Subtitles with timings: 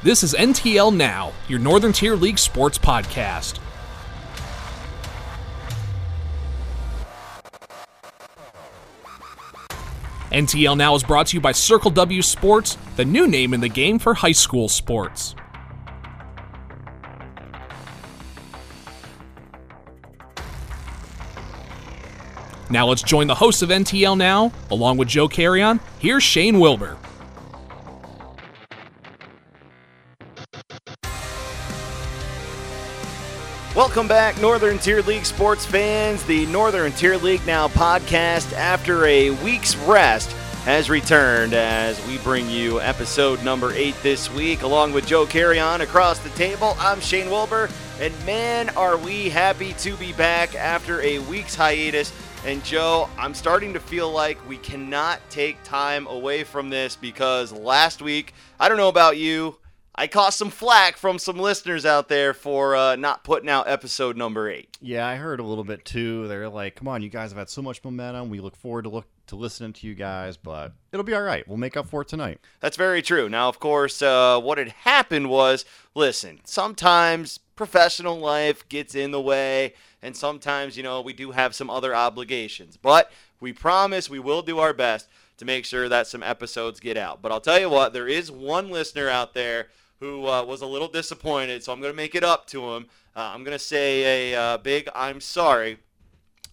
[0.00, 3.58] This is NTL Now, your Northern Tier League sports podcast.
[10.30, 13.68] NTL Now is brought to you by Circle W Sports, the new name in the
[13.68, 15.34] game for high school sports.
[22.70, 25.80] Now let's join the hosts of NTL Now, along with Joe Carrion.
[25.98, 26.98] Here's Shane Wilbur.
[33.98, 36.22] Welcome back, Northern Tier League sports fans.
[36.22, 40.30] The Northern Tier League Now podcast, after a week's rest,
[40.62, 45.80] has returned as we bring you episode number eight this week, along with Joe Carrion
[45.80, 46.76] across the table.
[46.78, 47.68] I'm Shane Wilbur,
[47.98, 52.12] and man, are we happy to be back after a week's hiatus.
[52.44, 57.50] And Joe, I'm starting to feel like we cannot take time away from this because
[57.50, 59.56] last week, I don't know about you,
[59.98, 64.16] I caught some flack from some listeners out there for uh, not putting out episode
[64.16, 64.78] number eight.
[64.80, 66.28] Yeah, I heard a little bit too.
[66.28, 68.30] They're like, "Come on, you guys have had so much momentum.
[68.30, 71.46] We look forward to look to listening to you guys, but it'll be all right.
[71.48, 73.28] We'll make up for it tonight." That's very true.
[73.28, 75.64] Now, of course, uh, what had happened was,
[75.96, 81.56] listen, sometimes professional life gets in the way, and sometimes, you know, we do have
[81.56, 82.76] some other obligations.
[82.76, 86.96] But we promise we will do our best to make sure that some episodes get
[86.96, 87.20] out.
[87.20, 89.66] But I'll tell you what, there is one listener out there
[90.00, 92.86] who uh, was a little disappointed, so I'm going to make it up to him.
[93.16, 95.78] Uh, I'm going to say a uh, big I'm sorry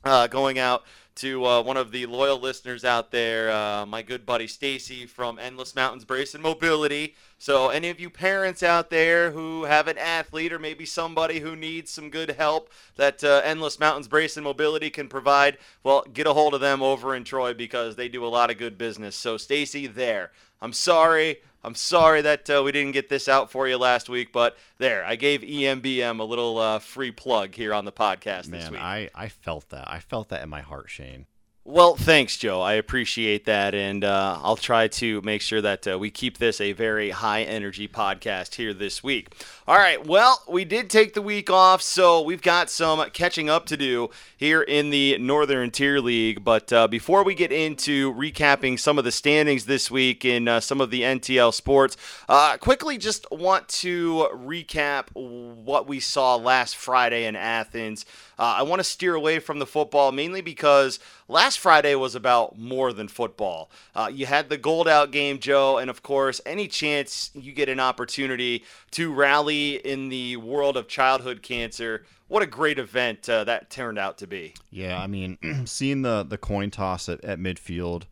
[0.03, 0.83] uh, going out
[1.15, 5.39] to uh, one of the loyal listeners out there, uh, my good buddy Stacy from
[5.39, 7.15] Endless Mountains Brace and Mobility.
[7.37, 11.55] So, any of you parents out there who have an athlete or maybe somebody who
[11.55, 16.33] needs some good help that Endless Mountains Brace and Mobility can provide, well, get a
[16.33, 19.15] hold of them over in Troy because they do a lot of good business.
[19.15, 20.31] So, Stacy, there.
[20.61, 21.37] I'm sorry.
[21.65, 25.03] I'm sorry that uh, we didn't get this out for you last week, but there,
[25.03, 28.79] I gave EMBM a little uh, free plug here on the podcast Man, this week.
[28.79, 29.89] I I felt that.
[29.89, 31.25] I felt that in my heart, Shane.
[31.67, 32.61] Well, thanks, Joe.
[32.61, 36.61] I appreciate that, and uh, I'll try to make sure that uh, we keep this
[36.61, 39.33] a very high energy podcast here this week.
[39.67, 40.05] All right.
[40.05, 44.11] Well, we did take the week off, so we've got some catching up to do
[44.37, 46.43] here in the Northern Tier League.
[46.43, 50.59] But uh, before we get into recapping some of the standings this week in uh,
[50.59, 51.97] some of the NTL sports,
[52.29, 58.05] uh, quickly just want to recap what we saw last Friday in Athens.
[58.37, 62.57] Uh, I want to steer away from the football mainly because last Friday was about
[62.57, 63.69] more than football.
[63.95, 67.69] Uh, you had the gold out game, Joe, and of course, any chance you get
[67.69, 73.43] an opportunity to rally in the world of childhood cancer, what a great event uh,
[73.43, 74.53] that turned out to be.
[74.71, 78.03] Yeah, I mean, seeing the the coin toss at, at midfield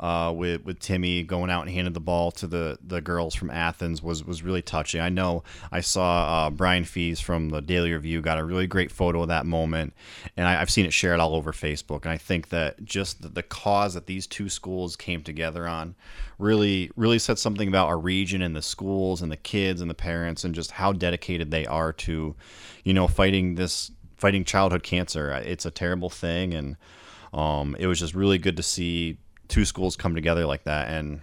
[0.00, 3.50] uh, with with Timmy going out and handing the ball to the, the girls from
[3.50, 5.00] Athens was was really touching.
[5.00, 8.90] I know I saw uh, Brian Fees from the Daily Review got a really great
[8.90, 9.92] photo of that moment,
[10.38, 12.02] and I, have seen it shared all over Facebook.
[12.02, 15.94] And I think that just the, the cause that these two schools came together on
[16.38, 19.94] really really said something about our region and the schools and the kids and the
[19.94, 22.34] parents and just how dedicated they are to,
[22.84, 25.30] you know, fighting this fighting childhood cancer.
[25.44, 26.76] It's a terrible thing and.
[27.32, 29.16] Um, it was just really good to see
[29.50, 31.20] two schools come together like that and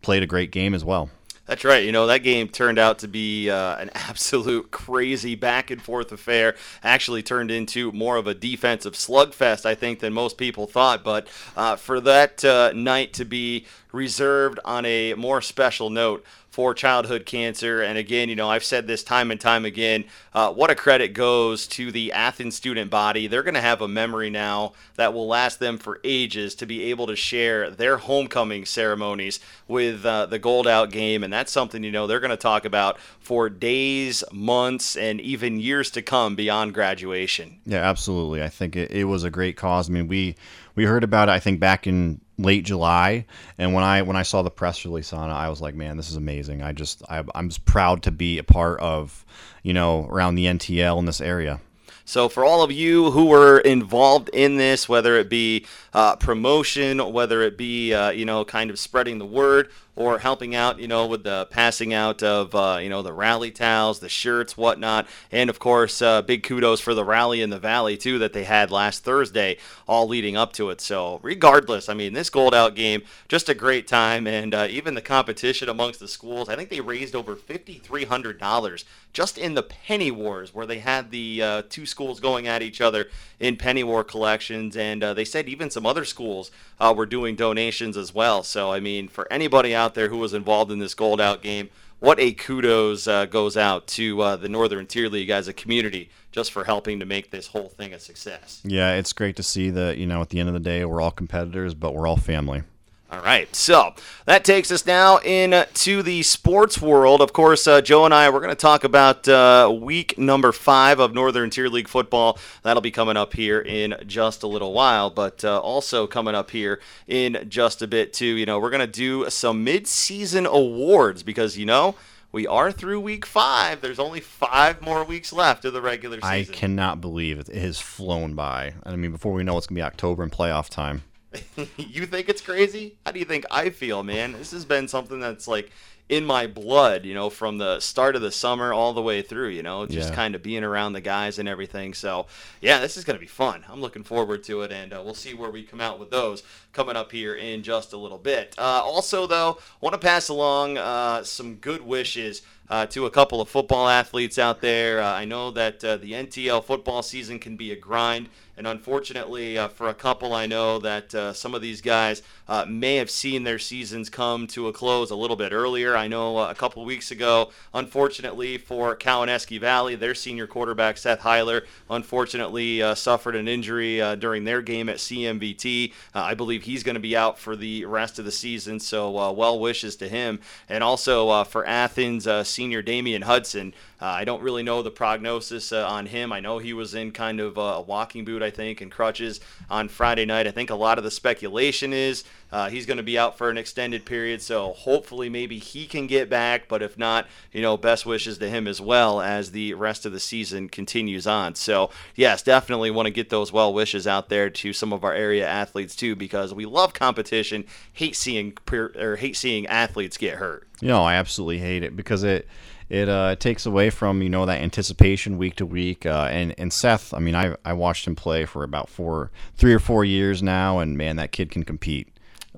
[0.00, 1.10] played a great game as well.
[1.48, 1.82] That's right.
[1.82, 6.12] You know, that game turned out to be uh, an absolute crazy back and forth
[6.12, 6.54] affair.
[6.82, 11.02] Actually, turned into more of a defensive slugfest, I think, than most people thought.
[11.02, 11.26] But
[11.56, 16.22] uh, for that uh, night to be reserved on a more special note
[16.58, 17.82] for childhood cancer.
[17.82, 20.04] And again, you know, I've said this time and time again.
[20.34, 23.28] Uh, what a credit goes to the Athens student body.
[23.28, 26.90] They're going to have a memory now that will last them for ages to be
[26.90, 29.38] able to share their homecoming ceremonies
[29.68, 31.22] with uh, the Gold Out game.
[31.22, 35.60] And that's something, you know, they're going to talk about for days, months, and even
[35.60, 37.60] years to come beyond graduation.
[37.66, 38.42] Yeah, absolutely.
[38.42, 39.88] I think it, it was a great cause.
[39.88, 40.34] I mean, we
[40.74, 43.26] we heard about it, I think, back in late July,
[43.58, 45.96] and when I when I saw the press release on it, I was like, man,
[45.96, 46.62] this is amazing.
[46.62, 49.24] I just I, I'm just proud to be a part of,
[49.62, 51.60] you know, around the NTL in this area.
[52.08, 57.12] So, for all of you who were involved in this, whether it be uh, promotion,
[57.12, 60.86] whether it be, uh, you know, kind of spreading the word, or helping out, you
[60.86, 65.08] know, with the passing out of, uh, you know, the rally towels, the shirts, whatnot.
[65.32, 68.44] And of course, uh, big kudos for the rally in the Valley, too, that they
[68.44, 69.58] had last Thursday,
[69.88, 70.80] all leading up to it.
[70.80, 74.28] So, regardless, I mean, this gold out game, just a great time.
[74.28, 79.38] And uh, even the competition amongst the schools, I think they raised over $5,300 just
[79.38, 83.08] in the Penny Wars, where they had the uh, two schools going at each other
[83.40, 84.76] in Penny War collections.
[84.76, 88.44] And uh, they said even some other schools uh, were doing donations as well.
[88.44, 91.70] So, I mean, for anybody out there who was involved in this gold out game,
[92.00, 96.10] what a kudos uh, goes out to uh, the Northern Tier League as a community
[96.30, 98.60] just for helping to make this whole thing a success.
[98.64, 101.00] Yeah, it's great to see that, you know, at the end of the day, we're
[101.00, 102.62] all competitors, but we're all family.
[103.10, 103.94] All right, so
[104.26, 107.22] that takes us now into the sports world.
[107.22, 111.00] Of course, uh, Joe and I we're going to talk about uh, week number five
[111.00, 112.38] of Northern Tier League football.
[112.64, 116.50] That'll be coming up here in just a little while, but uh, also coming up
[116.50, 118.26] here in just a bit too.
[118.26, 121.94] You know, we're going to do some mid-season awards because you know
[122.30, 123.80] we are through week five.
[123.80, 126.28] There's only five more weeks left of the regular season.
[126.28, 128.74] I cannot believe it has flown by.
[128.84, 131.04] I mean, before we know it's going to be October and playoff time.
[131.76, 132.96] you think it's crazy?
[133.04, 134.32] How do you think I feel, man?
[134.32, 135.70] This has been something that's like
[136.08, 139.48] in my blood, you know, from the start of the summer all the way through,
[139.48, 140.14] you know, just Yeah.
[140.14, 141.92] kind of being around the guys and everything.
[141.92, 142.26] So,
[142.62, 143.62] yeah, this is going to be fun.
[143.68, 146.42] I'm looking forward to it, and uh, we'll see where we come out with those
[146.72, 148.54] coming up here in just a little bit.
[148.56, 152.40] Uh, also, though, want to pass along uh, some good wishes.
[152.70, 155.00] Uh, to a couple of football athletes out there.
[155.00, 158.28] Uh, I know that uh, the NTL football season can be a grind,
[158.58, 162.66] and unfortunately, uh, for a couple, I know that uh, some of these guys uh,
[162.68, 165.96] may have seen their seasons come to a close a little bit earlier.
[165.96, 171.66] I know a couple weeks ago, unfortunately for Cowanesque Valley, their senior quarterback Seth Heiler,
[171.88, 175.92] unfortunately suffered an injury during their game at CMVT.
[176.14, 179.60] I believe he's going to be out for the rest of the season, so well
[179.60, 180.40] wishes to him.
[180.68, 182.26] And also for Athens
[182.58, 186.32] senior Damian Hudson, uh, I don't really know the prognosis uh, on him.
[186.32, 189.88] I know he was in kind of a walking boot, I think, and crutches on
[189.88, 190.46] Friday night.
[190.46, 193.50] I think a lot of the speculation is uh, he's going to be out for
[193.50, 196.68] an extended period, so hopefully maybe he can get back.
[196.68, 200.12] But if not, you know, best wishes to him as well as the rest of
[200.12, 201.56] the season continues on.
[201.56, 205.12] So yes, definitely want to get those well wishes out there to some of our
[205.12, 207.64] area athletes too, because we love competition.
[207.92, 210.68] Hate seeing or hate seeing athletes get hurt.
[210.80, 212.46] You know, I absolutely hate it because it
[212.88, 216.06] it uh, takes away from you know that anticipation week to week.
[216.06, 219.74] Uh, and and Seth, I mean, I I watched him play for about four, three
[219.74, 222.08] or four years now, and man, that kid can compete.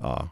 [0.01, 0.27] Uh,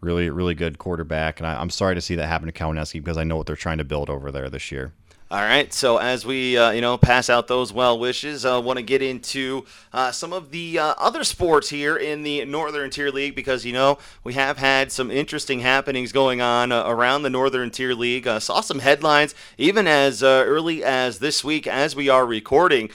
[0.00, 3.16] really, really good quarterback, and I, I'm sorry to see that happen to Cowanesque because
[3.16, 4.92] I know what they're trying to build over there this year.
[5.30, 5.72] All right.
[5.72, 8.82] So as we uh, you know pass out those well wishes, I uh, want to
[8.82, 13.34] get into uh, some of the uh, other sports here in the Northern Tier League
[13.34, 17.70] because you know we have had some interesting happenings going on uh, around the Northern
[17.70, 18.28] Tier League.
[18.28, 22.90] Uh, saw some headlines even as early as this week as we are recording.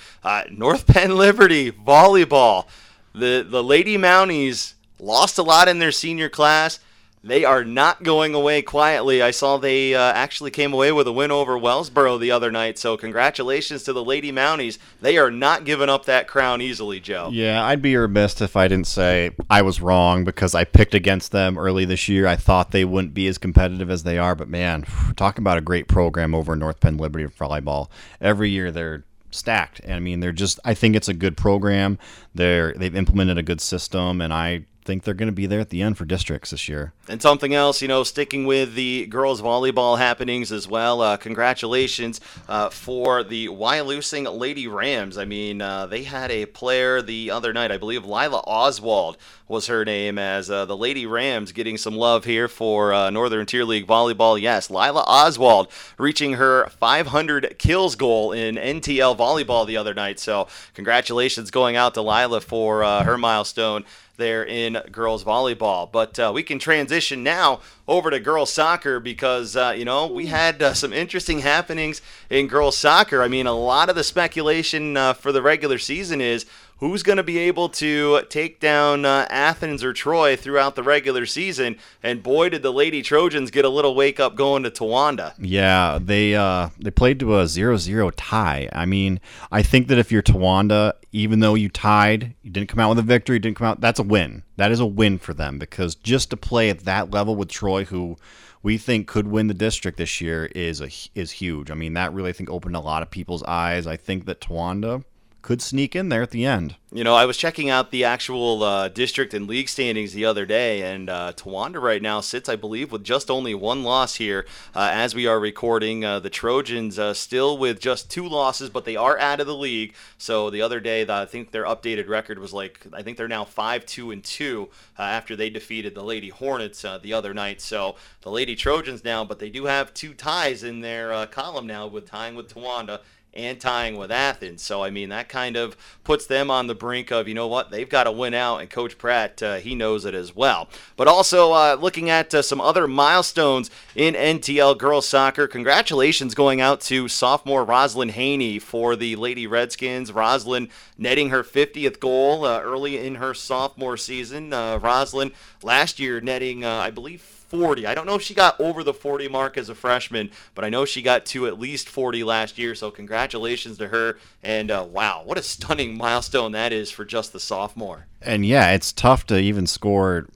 [0.52, 2.68] North Penn Liberty volleyball.
[3.12, 6.80] The the Lady Mounties lost a lot in their senior class.
[7.22, 9.22] They are not going away quietly.
[9.22, 12.78] I saw they uh, actually came away with a win over Wellsboro the other night.
[12.78, 14.78] So congratulations to the Lady Mounties.
[15.02, 17.30] They are not giving up that crown easily, Joe.
[17.34, 21.34] Yeah, I'd be remiss if I didn't say I was wrong because I picked against
[21.34, 22.26] them early this year.
[22.26, 24.86] I thought they wouldn't be as competitive as they are, but man,
[25.18, 27.90] talking about a great program over North Penn Liberty volleyball.
[28.22, 29.80] Every year they're stacked.
[29.82, 32.00] And I mean, they're just I think it's a good program.
[32.34, 35.70] They're they've implemented a good system and I think they're going to be there at
[35.70, 36.94] the end for districts this year.
[37.08, 41.02] And something else, you know, sticking with the girls volleyball happenings as well.
[41.02, 45.16] Uh, congratulations uh, for the Wyalusing Lady Rams.
[45.16, 49.68] I mean, uh, they had a player the other night, I believe Lila Oswald was
[49.68, 53.66] her name, as uh, the Lady Rams getting some love here for uh, Northern Tier
[53.66, 54.40] League volleyball.
[54.40, 55.68] Yes, Lila Oswald
[56.00, 60.20] reaching her 500 kills goal in NTL volleyball the other night.
[60.20, 63.86] So congratulations going out to Lila for uh, her milestone
[64.20, 65.92] there in girls volleyball.
[65.92, 70.28] But uh, we can transition now over to girls soccer because uh, you know we
[70.28, 73.24] had uh, some interesting happenings in girls soccer.
[73.24, 76.46] I mean, a lot of the speculation uh, for the regular season is
[76.80, 81.26] who's going to be able to take down uh, Athens or Troy throughout the regular
[81.26, 81.78] season.
[82.02, 85.34] And boy, did the Lady Trojans get a little wake up going to Towanda.
[85.40, 88.70] Yeah, they uh, they played to a 0-0 tie.
[88.72, 89.20] I mean,
[89.52, 93.00] I think that if you're Towanda, even though you tied, you didn't come out with
[93.00, 93.82] a victory, didn't come out.
[93.82, 94.44] That's a win.
[94.56, 97.86] That is a win for them because just to play at that level with Troy,
[97.86, 98.18] who
[98.62, 101.72] we think could win the district this year, is a, is huge.
[101.72, 103.88] I mean, that really I think opened a lot of people's eyes.
[103.88, 105.04] I think that Towanda
[105.42, 106.76] could sneak in there at the end.
[106.92, 110.48] You know, I was checking out the actual uh, district and league standings the other
[110.48, 114.48] day, and uh, Towanda right now sits, I believe, with just only one loss here
[114.76, 116.04] uh, as we are recording.
[116.04, 119.56] Uh, the Trojans uh, still with just two losses, but they are out of the
[119.56, 119.94] league.
[120.18, 123.46] So the other day, I think their updated record was like, I think they're now
[123.46, 127.62] five, two, and two uh, after they defeated the Lady Hornets the other night.
[127.62, 131.86] So the Lady Trojans now, but they do have two ties in their column now
[131.86, 133.02] with tying with Towanda
[133.34, 134.62] and tying with Athens.
[134.62, 137.70] So, I mean, that kind of puts them on the brink of, you know what,
[137.72, 140.68] they've got to win out, and Coach Pratt, uh, he knows it as well.
[140.96, 146.60] But also, uh, looking at uh, some other milestones in NTL girls soccer, congratulations going
[146.60, 150.12] out to sophomore Roslyn Haney for the Lady Redskins.
[150.12, 154.54] Roslyn netting her 50th goal uh, early in her sophomore season.
[154.54, 155.32] Uh, Roslyn
[155.62, 157.86] last year netting, uh, I believe, 40.
[157.86, 160.70] I don't know if she got over the 40 mark as a freshman, but I
[160.70, 162.76] know she got to at least 40 last year.
[162.76, 164.18] So congratulations to her.
[164.44, 168.06] And uh, wow, what a stunning milestone that is for just the sophomore.
[168.22, 170.28] And yeah, it's tough to even score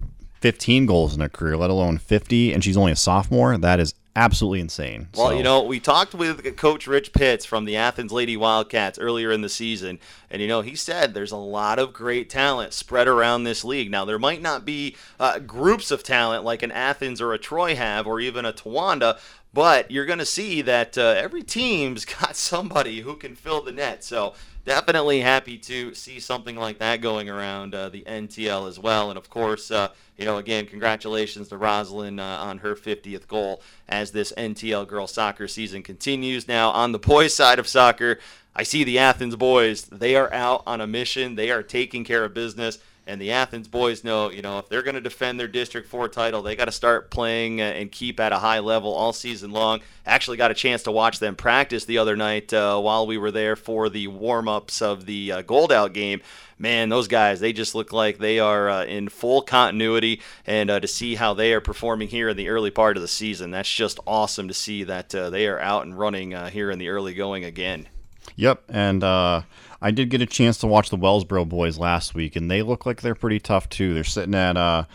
[0.42, 2.54] 15 goals in a career, let alone 50.
[2.54, 3.58] And she's only a sophomore.
[3.58, 5.08] That is absolutely insane.
[5.16, 9.00] Well, So- you know, we talked with Coach Rich Pitts from the Athens Lady Wildcats
[9.00, 12.74] earlier in the season, and you know, he said there's a lot of great talent
[12.74, 13.90] spread around this league.
[13.90, 17.76] Now, there might not be uh, groups of talent like an Athens or a Troy
[17.76, 19.20] have, or even a Towanda.
[19.54, 23.72] But you're going to see that uh, every team's got somebody who can fill the
[23.72, 24.04] net.
[24.04, 24.34] So
[24.66, 29.10] definitely happy to see something like that going around uh, the NTL as well.
[29.10, 33.62] And of course, uh, you know, again, congratulations to Roslyn uh, on her 50th goal
[33.90, 36.48] as this NTL girls soccer season continues.
[36.48, 38.20] Now, on the boys' side of soccer,
[38.56, 39.84] I see the Athens boys.
[39.84, 41.36] They are out on a mission.
[41.36, 42.78] They are taking care of business.
[43.06, 46.08] And the Athens boys know, you know, if they're going to defend their District 4
[46.08, 49.52] title, they got to start playing uh, and keep at a high level all season
[49.52, 49.82] long.
[50.06, 53.32] Actually, got a chance to watch them practice the other night uh, while we were
[53.32, 56.22] there for the warm ups of the uh, Gold Out game.
[56.58, 60.22] Man, those guys, they just look like they are uh, in full continuity.
[60.48, 63.10] And uh, to see how they are performing here in the early part of the
[63.10, 66.80] season, that's just awesome to see that uh, they are out and running here in
[66.80, 67.90] the early going again.
[68.38, 69.04] Yep, and
[69.84, 72.86] I did get a chance to watch the Wellsboro boys last week, and they look
[72.86, 73.94] like they're pretty tough too.
[73.94, 74.86] They're sitting at uh,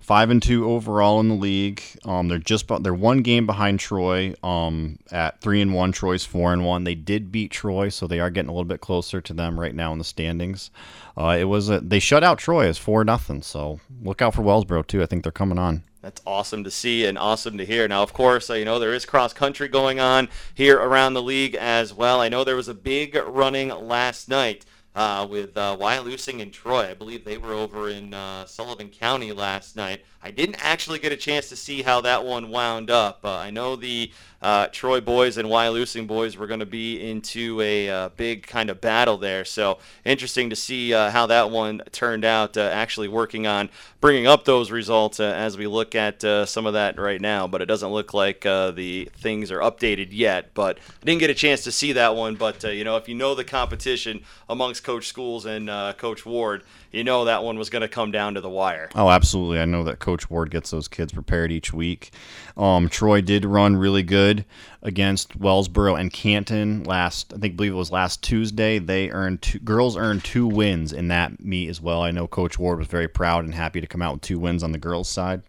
[0.00, 1.82] five and two overall in the league.
[2.06, 4.34] Um, they're just they're one game behind Troy.
[4.42, 6.84] Um, at three and one, Troy's four and one.
[6.84, 9.74] They did beat Troy, so they are getting a little bit closer to them right
[9.74, 10.70] now in the standings.
[11.14, 13.42] Uh, it was a, they shut out Troy as four nothing.
[13.42, 15.02] So look out for Wellsboro too.
[15.02, 15.82] I think they're coming on.
[16.00, 17.88] That's awesome to see and awesome to hear.
[17.88, 21.22] Now, of course, uh, you know there is cross country going on here around the
[21.22, 22.20] league as well.
[22.20, 24.64] I know there was a big running last night
[24.94, 26.90] uh, with uh, Wyalusing and Troy.
[26.90, 30.04] I believe they were over in uh, Sullivan County last night.
[30.22, 33.20] I didn't actually get a chance to see how that one wound up.
[33.24, 34.10] Uh, I know the
[34.42, 38.68] uh, Troy boys and Wyalusing boys were going to be into a uh, big kind
[38.68, 39.44] of battle there.
[39.44, 42.56] So interesting to see uh, how that one turned out.
[42.56, 43.68] Uh, actually working on
[44.00, 47.46] bringing up those results uh, as we look at some of that right now.
[47.46, 50.52] But it doesn't look like the things are updated yet.
[50.52, 52.34] But I didn't get a chance to see that one.
[52.34, 57.04] But you know, if you know the competition amongst Coach Schools and Coach Ward, you
[57.04, 58.88] know that one was going to come down to the wire.
[58.94, 59.60] Oh, absolutely.
[59.60, 62.12] I know that Coach Ward gets those kids prepared each week.
[62.56, 64.44] Um, Troy did run really good
[64.82, 67.32] against Wellsboro and Canton last.
[67.34, 68.78] I think believe it was last Tuesday.
[68.78, 72.02] They earned two, girls earned two wins in that meet as well.
[72.02, 74.62] I know Coach Ward was very proud and happy to come out with two wins
[74.62, 75.42] on the girls' side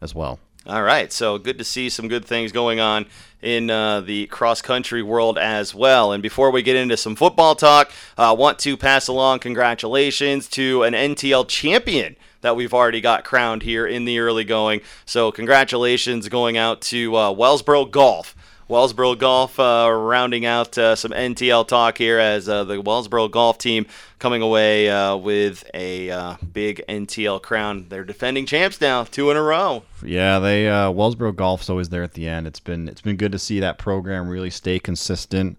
[0.00, 0.38] as well.
[0.68, 3.06] All right, so good to see some good things going on
[3.40, 6.12] in uh, the cross country world as well.
[6.12, 10.46] And before we get into some football talk, I uh, want to pass along congratulations
[10.48, 14.82] to an NTL champion that we've already got crowned here in the early going.
[15.06, 18.36] So congratulations going out to uh, Wellsboro Golf.
[18.68, 23.56] Wellsboro Golf uh, rounding out uh, some NTL talk here as uh, the Wellsboro Golf
[23.56, 23.86] team
[24.18, 27.86] coming away uh, with a uh, big NTL crown.
[27.88, 29.84] They're defending champs now, two in a row.
[30.04, 32.46] Yeah, they uh, Wellsboro Golf's always there at the end.
[32.46, 35.58] It's been it's been good to see that program really stay consistent.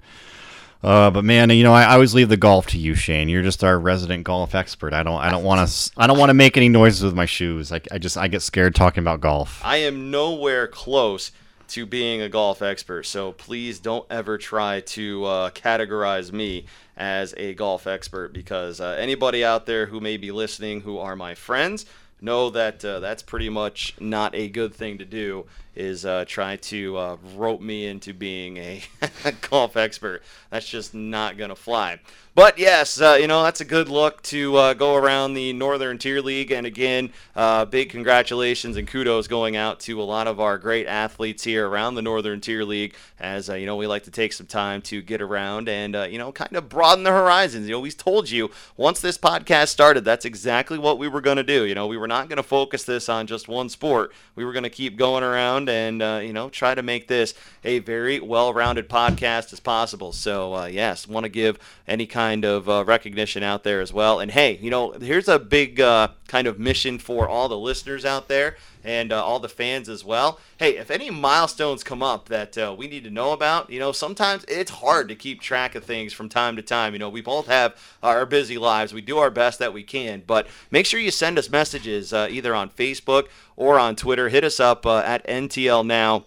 [0.83, 3.27] Uh, but man, you know, I, I always leave the golf to you, Shane.
[3.27, 4.93] You're just our resident golf expert.
[4.93, 7.25] I don't, I don't want to, I don't want to make any noises with my
[7.25, 7.73] shoes.
[7.73, 9.59] I, I just, I get scared talking about golf.
[9.61, 11.31] I am nowhere close
[11.69, 16.65] to being a golf expert, so please don't ever try to uh, categorize me
[16.97, 21.15] as a golf expert because uh, anybody out there who may be listening who are
[21.15, 21.85] my friends
[22.21, 25.45] know that uh, that's pretty much not a good thing to do
[25.75, 28.83] is uh, try to uh, rope me into being a
[29.49, 30.21] golf expert.
[30.49, 31.99] That's just not gonna fly
[32.39, 35.98] but yes uh, you know that's a good look to uh, go around the northern
[35.98, 36.51] tier league.
[36.51, 40.88] And again uh, big congratulations and kudos going out to a lot of our great
[40.88, 44.46] athletes here around the northern tier league as you know we like to take some
[44.48, 47.67] time to get around and you know kind of broaden the horizons.
[47.67, 51.36] You know we told you once this podcast started that's exactly what we were going
[51.36, 51.65] to do.
[51.65, 54.13] You know we were not going to focus this on just one sport.
[54.36, 57.34] We were going to keep going around and uh, you know try to make this
[57.65, 60.13] a very well-rounded podcast as possible.
[60.13, 63.91] So uh, yes want to give any kind kind of uh, recognition out there as
[63.91, 64.19] well.
[64.19, 68.05] And hey, you know, here's a big uh, kind of mission for all the listeners
[68.05, 70.39] out there and uh, all the fans as well.
[70.57, 73.91] Hey, if any milestones come up that uh, we need to know about, you know,
[73.91, 76.93] sometimes it's hard to keep track of things from time to time.
[76.93, 78.93] You know, we both have our busy lives.
[78.93, 82.27] We do our best that we can, but make sure you send us messages uh,
[82.29, 84.29] either on Facebook or on Twitter.
[84.29, 86.25] Hit us up uh, at NTL Now.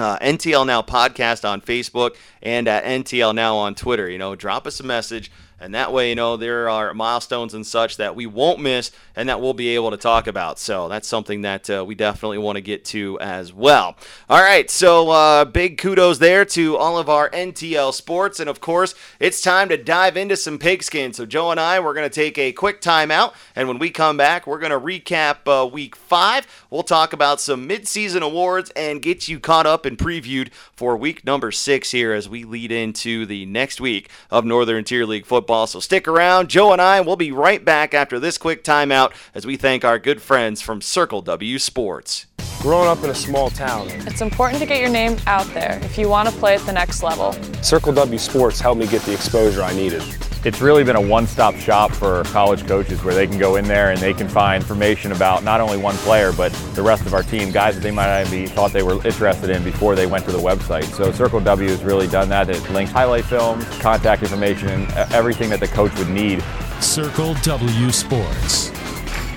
[0.00, 4.08] Uh, NTL Now podcast on Facebook and at NTL Now on Twitter.
[4.08, 5.30] You know, drop us a message
[5.60, 9.28] and that way, you know, there are milestones and such that we won't miss and
[9.28, 10.58] that we'll be able to talk about.
[10.58, 13.94] So that's something that uh, we definitely want to get to as well.
[14.30, 18.40] All right, so uh, big kudos there to all of our NTL sports.
[18.40, 21.12] And of course, it's time to dive into some pigskin.
[21.12, 23.34] So Joe and I, we're going to take a quick timeout.
[23.54, 26.46] And when we come back, we're going to recap uh, week five.
[26.70, 31.26] We'll talk about some midseason awards and get you caught up and previewed for week
[31.26, 35.49] number six here as we lead into the next week of Northern Tier League football
[35.50, 35.66] football.
[35.66, 36.48] So stick around.
[36.48, 39.98] Joe and I will be right back after this quick timeout as we thank our
[39.98, 42.26] good friends from Circle W Sports.
[42.60, 45.96] Growing up in a small town, It's important to get your name out there if
[45.96, 47.32] you want to play at the next level.
[47.62, 50.02] Circle W Sports helped me get the exposure I needed.
[50.44, 53.92] It's really been a one-stop shop for college coaches where they can go in there
[53.92, 57.22] and they can find information about not only one player but the rest of our
[57.22, 60.26] team, guys that they might not be thought they were interested in before they went
[60.26, 60.84] to the website.
[60.84, 62.50] So Circle W has really done that.
[62.50, 66.44] It links highlight films, contact information, and everything that the coach would need.
[66.80, 68.68] Circle W Sports,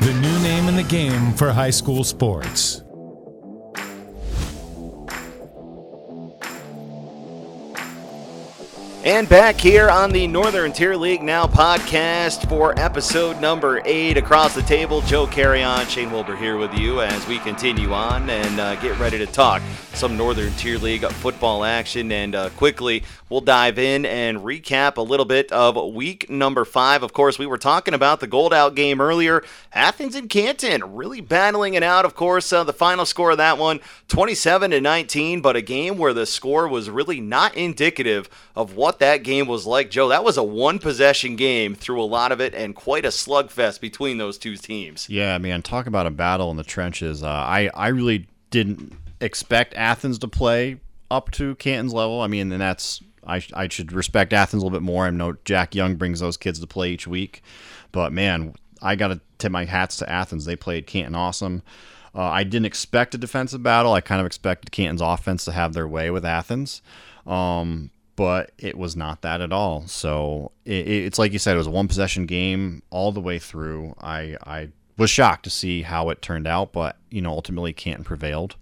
[0.02, 2.83] the new name in the game for high school sports.
[9.06, 14.16] And back here on the Northern Tier League Now podcast for episode number eight.
[14.16, 18.62] Across the table, Joe Carrion, Shane Wilbur here with you as we continue on and
[18.62, 19.62] uh, get ready to talk
[19.94, 22.14] some Northern Tier League football action.
[22.14, 27.02] And uh, quickly, we'll dive in and recap a little bit of week number five.
[27.02, 29.44] Of course, we were talking about the gold out game earlier.
[29.74, 32.06] Athens and Canton really battling it out.
[32.06, 35.98] Of course, uh, the final score of that one, 27 to 19, but a game
[35.98, 39.90] where the score was really not indicative of what that game was like.
[39.90, 43.10] Joe, that was a one possession game through a lot of it and quite a
[43.10, 45.10] slugfest between those two teams.
[45.10, 47.24] Yeah, man, talk about a battle in the trenches.
[47.24, 52.22] Uh, I I really didn't expect Athens to play up to Canton's level.
[52.22, 55.06] I mean, and that's I, I should respect Athens a little bit more.
[55.06, 57.42] I know Jack Young brings those kids to play each week,
[57.92, 60.46] but man, I got to tip my hats to Athens.
[60.46, 61.64] They played Canton awesome.
[62.16, 63.94] Uh, I didn't expect a defensive battle.
[63.94, 66.82] I kind of expected Canton's offense to have their way with Athens.
[67.26, 69.88] Um, but it was not that at all.
[69.88, 73.40] So it, it's like you said, it was a one possession game all the way
[73.40, 73.96] through.
[74.00, 78.04] I, I was shocked to see how it turned out, but you know, ultimately Canton
[78.04, 78.56] prevailed.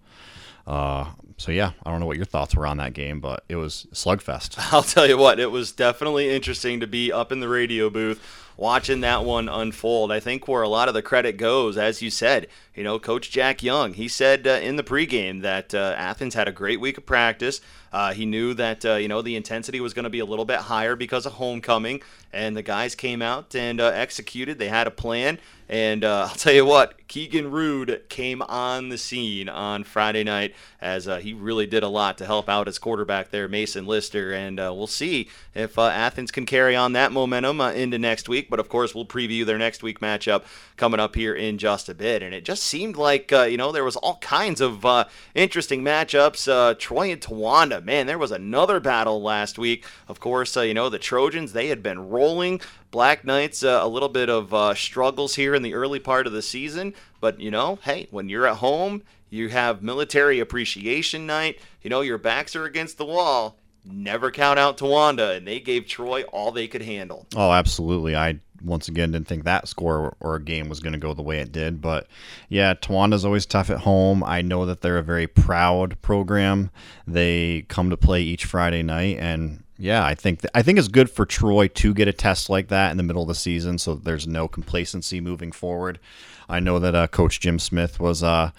[0.66, 3.56] Uh, so yeah, I don't know what your thoughts were on that game, but it
[3.56, 4.56] was slugfest.
[4.72, 8.51] I'll tell you what, it was definitely interesting to be up in the radio booth
[8.62, 10.12] watching that one unfold.
[10.12, 13.32] I think where a lot of the credit goes, as you said, you know, Coach
[13.32, 17.00] Jack Young, he said uh, in the pregame that uh, Athens had a great week
[17.00, 17.60] of practice.
[17.92, 20.46] Uh, he knew that uh, you know the intensity was going to be a little
[20.46, 24.58] bit higher because of homecoming, and the guys came out and uh, executed.
[24.58, 28.98] They had a plan, and uh, I'll tell you what, Keegan Rude came on the
[28.98, 33.30] scene on Friday night as he really did a lot to help out his quarterback
[33.30, 38.30] there, Mason Lister, and we'll see if Athens can carry on that momentum into next
[38.30, 38.50] week.
[38.52, 40.44] But of course, we'll preview their next week matchup
[40.78, 43.84] coming up here in just a bit, and it just seemed like you know there
[43.84, 44.86] was all kinds of
[45.34, 46.78] interesting matchups.
[46.78, 49.86] Troy and Towanda man, there was another battle last week.
[50.08, 52.62] Of course, uh, you know, the Trojans, they had been rolling.
[52.90, 56.34] Black Knights, uh, a little bit of uh, struggles here in the early part of
[56.34, 56.94] the season.
[57.20, 61.60] But, you know, hey, when you're at home, you have military appreciation night.
[61.82, 63.58] You know, your backs are against the wall.
[63.84, 67.26] Never count out Towanda, and they gave Troy all they could handle.
[67.36, 68.16] Oh, absolutely.
[68.16, 71.40] I once again didn't think that score or game was going to go the way
[71.40, 71.82] it did.
[71.82, 72.08] But
[72.48, 74.24] yeah, Towanda's always tough at home.
[74.24, 76.70] I know that they're a very proud program.
[77.08, 80.88] They come to play each Friday night, and yeah, I think th- I think it's
[80.88, 83.78] good for Troy to get a test like that in the middle of the season,
[83.78, 86.00] so there's no complacency moving forward.
[86.48, 88.22] I know that uh, Coach Jim Smith was.
[88.22, 88.52] Uh,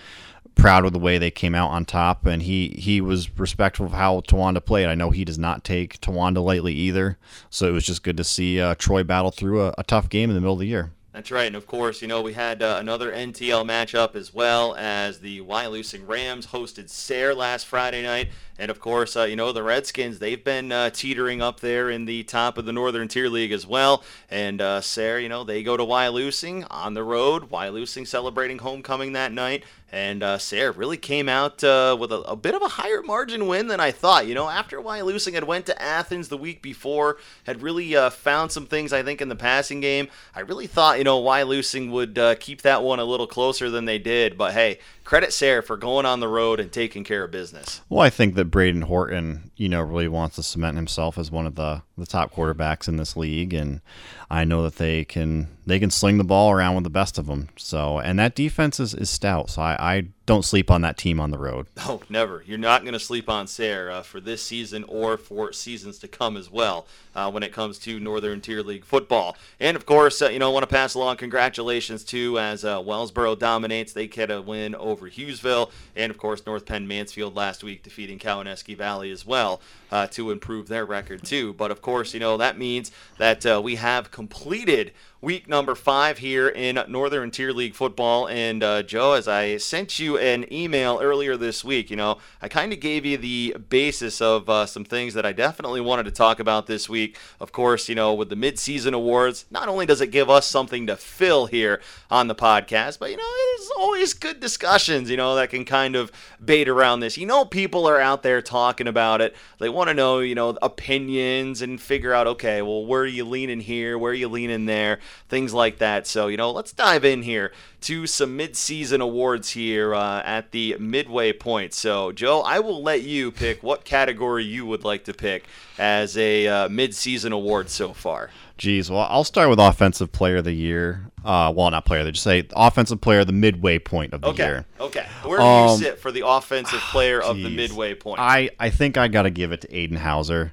[0.55, 3.93] proud of the way they came out on top, and he he was respectful of
[3.93, 4.87] how Towanda played.
[4.87, 7.19] I know he does not take Towanda lightly either,
[7.51, 10.31] so it was just good to see uh, Troy battle through a, a, tough game
[10.31, 10.93] in the middle of the year.
[11.13, 14.75] That's right, and of course, you know we had uh, another NTL matchup as well
[14.77, 18.31] as the Wyalusing Rams hosted Sayre last Friday night,
[18.63, 22.05] And of course, uh, you know, the Redskins, they've been uh, teetering up there in
[22.05, 24.05] the top of the Northern Tier League as well.
[24.31, 27.51] And uh, Sayre, you know, they go to Wyalusing on the road.
[27.51, 29.65] Wyalusing celebrating homecoming that night.
[29.93, 33.47] And uh, Sayre really came out uh, with a, a, bit of a higher margin
[33.47, 34.27] win than I thought.
[34.27, 38.53] You know, after Wyalusing had went to Athens the week before, had really uh, found
[38.53, 40.09] some things, I think, in the passing game.
[40.35, 43.85] I really thought, you know, Wyalusing would uh, keep that one a little closer than
[43.85, 44.39] they did.
[44.39, 47.83] But hey, credit Sayre for going on the road and taking care of business.
[47.91, 51.47] Well, I think that Braden Horton, you know, really wants to cement himself as one
[51.47, 53.55] of the, the top quarterbacks in this league.
[53.55, 53.81] And
[54.29, 57.29] I know that they can they can sling the ball around with the best of
[57.29, 57.49] them.
[57.57, 59.51] So, and that defense is, is stout.
[59.51, 61.67] So I, I don't sleep on that team on the road.
[61.85, 62.43] Oh, never.
[62.47, 66.09] You're not going to sleep on Sayre uh, for this season or for seasons to
[66.09, 69.37] come as well uh, when it comes to Northern Tier League football.
[69.61, 72.79] And of course, uh, you know, I want to pass along congratulations to as uh,
[72.79, 73.93] Wellsboro dominates.
[73.93, 78.19] They get a win over Hughesville, and of course, North Penn Mansfield last week defeating
[78.19, 79.52] Cowanesque Valley as well
[79.91, 81.53] uh, to improve their record too.
[81.55, 86.19] But of course, you know that means that uh, we have completed week number five
[86.19, 88.27] here in Northern Tier League football.
[88.27, 92.49] And uh, Joe, as I sent you an email earlier this week, you know, I
[92.49, 96.11] kind of gave you the basis of uh, some things that I definitely wanted to
[96.11, 97.17] talk about this week.
[97.39, 100.89] Of course, you know, with the midseason awards, not only does it give us something
[100.89, 101.81] to fill here
[102.11, 103.23] on the podcast, but, you know,
[103.55, 106.11] it's always good discussions, you know, that can kind of
[106.45, 107.17] bait around this.
[107.17, 109.37] You know, people are out there talking about it.
[109.61, 113.25] They want to know, you know, opinions and figure out, okay, well, where are you
[113.25, 113.97] leaning here?
[113.97, 114.99] Where are you leaning there?
[115.29, 116.07] Things like that.
[116.07, 120.77] So, you know, let's dive in here to some mid-season awards here uh, at the
[120.79, 121.75] midway point.
[121.75, 125.47] So, Joe, I will let you pick what category you would like to pick
[125.79, 128.31] as a uh, mid-season award so far.
[128.59, 131.07] Geez, well, I'll start with offensive player of the year.
[131.25, 132.05] Uh, well, not player.
[132.05, 134.45] They just say offensive player, the midway point of the okay.
[134.45, 134.67] year.
[134.79, 135.07] Okay.
[135.25, 138.21] Where do um, you sit for the offensive player of the midway point?
[138.21, 140.53] I, I think I got to give it to Aiden Hauser.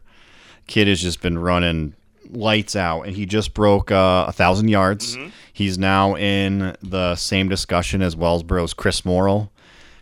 [0.66, 1.94] Kid has just been running
[2.30, 5.16] lights out, and he just broke uh, a thousand yards.
[5.16, 5.30] Mm-hmm.
[5.54, 9.52] He's now in the same discussion as Wellsboro's Chris Morrill,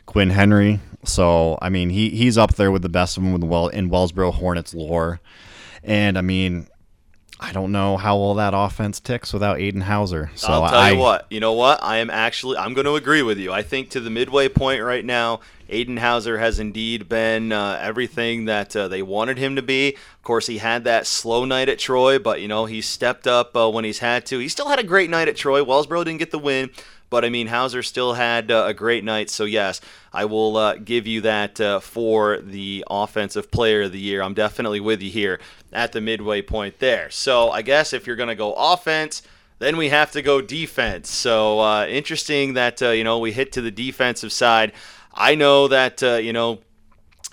[0.05, 0.79] Quinn Henry.
[1.03, 3.89] So I mean, he he's up there with the best of them with well in
[3.89, 5.19] Wellsboro Hornets lore,
[5.83, 6.67] and I mean.
[7.39, 10.31] I don't know how all that offense ticks without Aiden Hauser.
[10.33, 11.27] So I'll tell I, you what.
[11.29, 11.83] You know what?
[11.83, 12.57] I am actually.
[12.57, 13.53] I'm going to agree with you.
[13.53, 18.45] I think to the midway point right now, Aiden Hauser has indeed been uh, everything
[18.45, 19.89] that uh, they wanted him to be.
[19.89, 23.55] Of course, he had that slow night at Troy, but you know he stepped up
[23.55, 24.39] uh, when he's had to.
[24.39, 25.63] He still had a great night at Troy.
[25.63, 26.71] Wellsboro didn't get the win,
[27.09, 29.29] but I mean Hauser still had uh, a great night.
[29.29, 29.81] So yes,
[30.13, 34.21] I will uh, give you that uh, for the offensive player of the year.
[34.21, 35.39] I'm definitely with you here
[35.71, 37.09] at the midway point there.
[37.09, 39.21] So I guess if you're going to go offense.
[39.59, 41.09] Then we have to go defense.
[41.09, 44.71] So uh, interesting that uh, you know we hit to the defensive side.
[45.15, 46.59] I know that uh, you know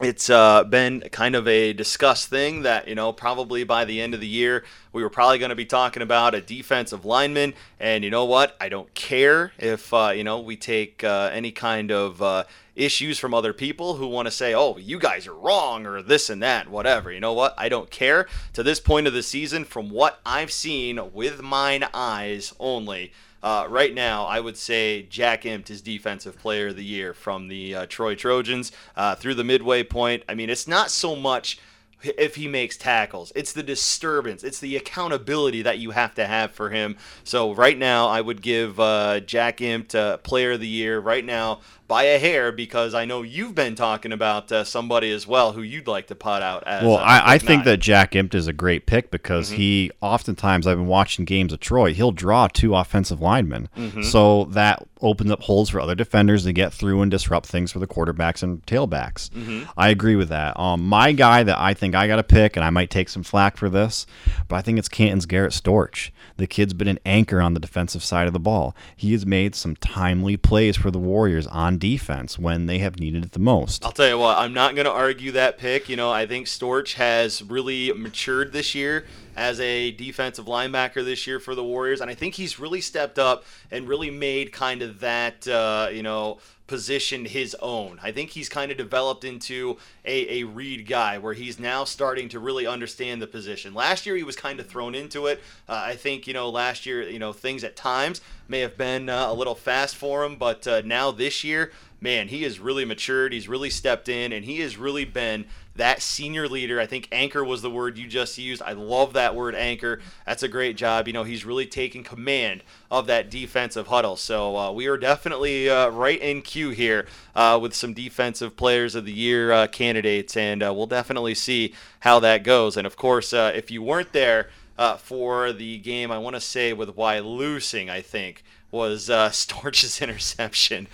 [0.00, 4.12] it's uh, been kind of a discussed thing that you know probably by the end
[4.12, 7.54] of the year we were probably going to be talking about a defensive lineman.
[7.78, 8.56] And you know what?
[8.60, 13.20] I don't care if uh, you know we take uh, any kind of uh, issues
[13.20, 16.42] from other people who want to say oh you guys are wrong or this and
[16.42, 17.12] that whatever.
[17.12, 17.54] You know what?
[17.56, 18.26] I don't care.
[18.54, 23.12] To this point of the season from what i've seen with mine eyes only
[23.44, 27.48] uh, right now, I would say Jack Impt is Defensive Player of the Year from
[27.48, 30.22] the uh, Troy Trojans uh, through the midway point.
[30.26, 31.58] I mean, it's not so much
[32.02, 33.32] if he makes tackles.
[33.34, 34.44] It's the disturbance.
[34.44, 36.96] It's the accountability that you have to have for him.
[37.22, 41.24] So right now, I would give uh, Jack Impt uh, Player of the Year right
[41.24, 45.52] now by a hair because I know you've been talking about uh, somebody as well
[45.52, 46.82] who you'd like to pot out as.
[46.82, 49.56] Well, I, I think that Jack Impt is a great pick because mm-hmm.
[49.56, 51.92] he oftentimes I've been watching games of Troy.
[51.92, 54.02] He'll draw two offensive linemen, mm-hmm.
[54.02, 57.78] so that opens up holes for other defenders to get through and disrupt things for
[57.78, 59.28] the quarterbacks and tailbacks.
[59.30, 59.64] Mm-hmm.
[59.76, 60.58] I agree with that.
[60.58, 63.22] Um, my guy that I think I got to pick, and I might take some
[63.22, 64.06] flack for this,
[64.48, 66.10] but I think it's Canton's Garrett Storch.
[66.38, 68.74] The kid's been an anchor on the defensive side of the ball.
[68.96, 73.24] He has made some timely plays for the Warriors on defense when they have needed
[73.24, 73.84] it the most.
[73.84, 75.88] I'll tell you what, I'm not going to argue that pick.
[75.88, 79.06] You know, I think Storch has really matured this year
[79.36, 83.18] as a defensive linebacker this year for the Warriors, and I think he's really stepped
[83.18, 88.00] up and really made kind of that, uh, you know, position his own.
[88.02, 92.28] I think he's kind of developed into a, a read guy where he's now starting
[92.30, 93.74] to really understand the position.
[93.74, 95.40] Last year he was kind of thrown into it.
[95.68, 99.08] Uh, I think, you know, last year, you know, things at times may have been
[99.08, 102.84] uh, a little fast for him, but uh, now this year, man, he has really
[102.84, 103.32] matured.
[103.32, 106.80] He's really stepped in, and he has really been that senior leader.
[106.80, 108.62] I think anchor was the word you just used.
[108.62, 110.00] I love that word anchor.
[110.26, 111.06] That's a great job.
[111.06, 114.16] You know, he's really taking command of that defensive huddle.
[114.16, 118.94] So uh, we are definitely uh, right in queue here uh, with some defensive players
[118.94, 122.76] of the year uh, candidates, and uh, we'll definitely see how that goes.
[122.76, 126.40] And of course, uh, if you weren't there uh, for the game, I want to
[126.40, 130.88] say with Wyalusing, I think was uh, Storch's interception,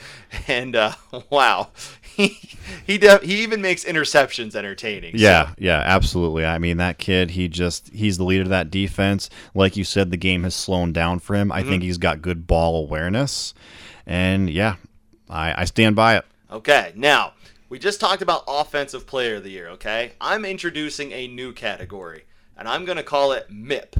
[0.46, 0.92] and uh,
[1.30, 1.68] wow,
[2.02, 2.38] he
[2.86, 5.12] he de- he even makes interceptions entertaining.
[5.16, 6.44] Yeah, So, yeah, absolutely.
[6.44, 9.30] I mean, that kid, he just he's the leader of that defense.
[9.54, 11.50] Like you said, the game has slowed down for him.
[11.50, 13.54] I think he's got good ball awareness,
[14.06, 14.76] and yeah,
[15.28, 16.24] I, I stand by it.
[16.50, 17.32] Okay, now
[17.68, 19.68] we just talked about offensive player of the year.
[19.70, 22.24] Okay, I'm introducing a new category,
[22.60, 23.96] and I'm gonna call it MIP.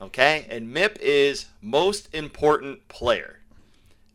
[0.00, 3.40] Okay, and MIP is most important player.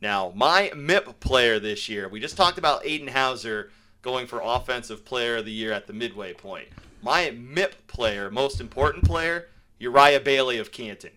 [0.02, 3.69] Now, my MIP player this year, we just talked about Aiden Hauser
[4.02, 6.67] going for offensive player of the year at the midway point.
[7.04, 11.12] My MIP player, most important player, Uriah Bailey of Canton.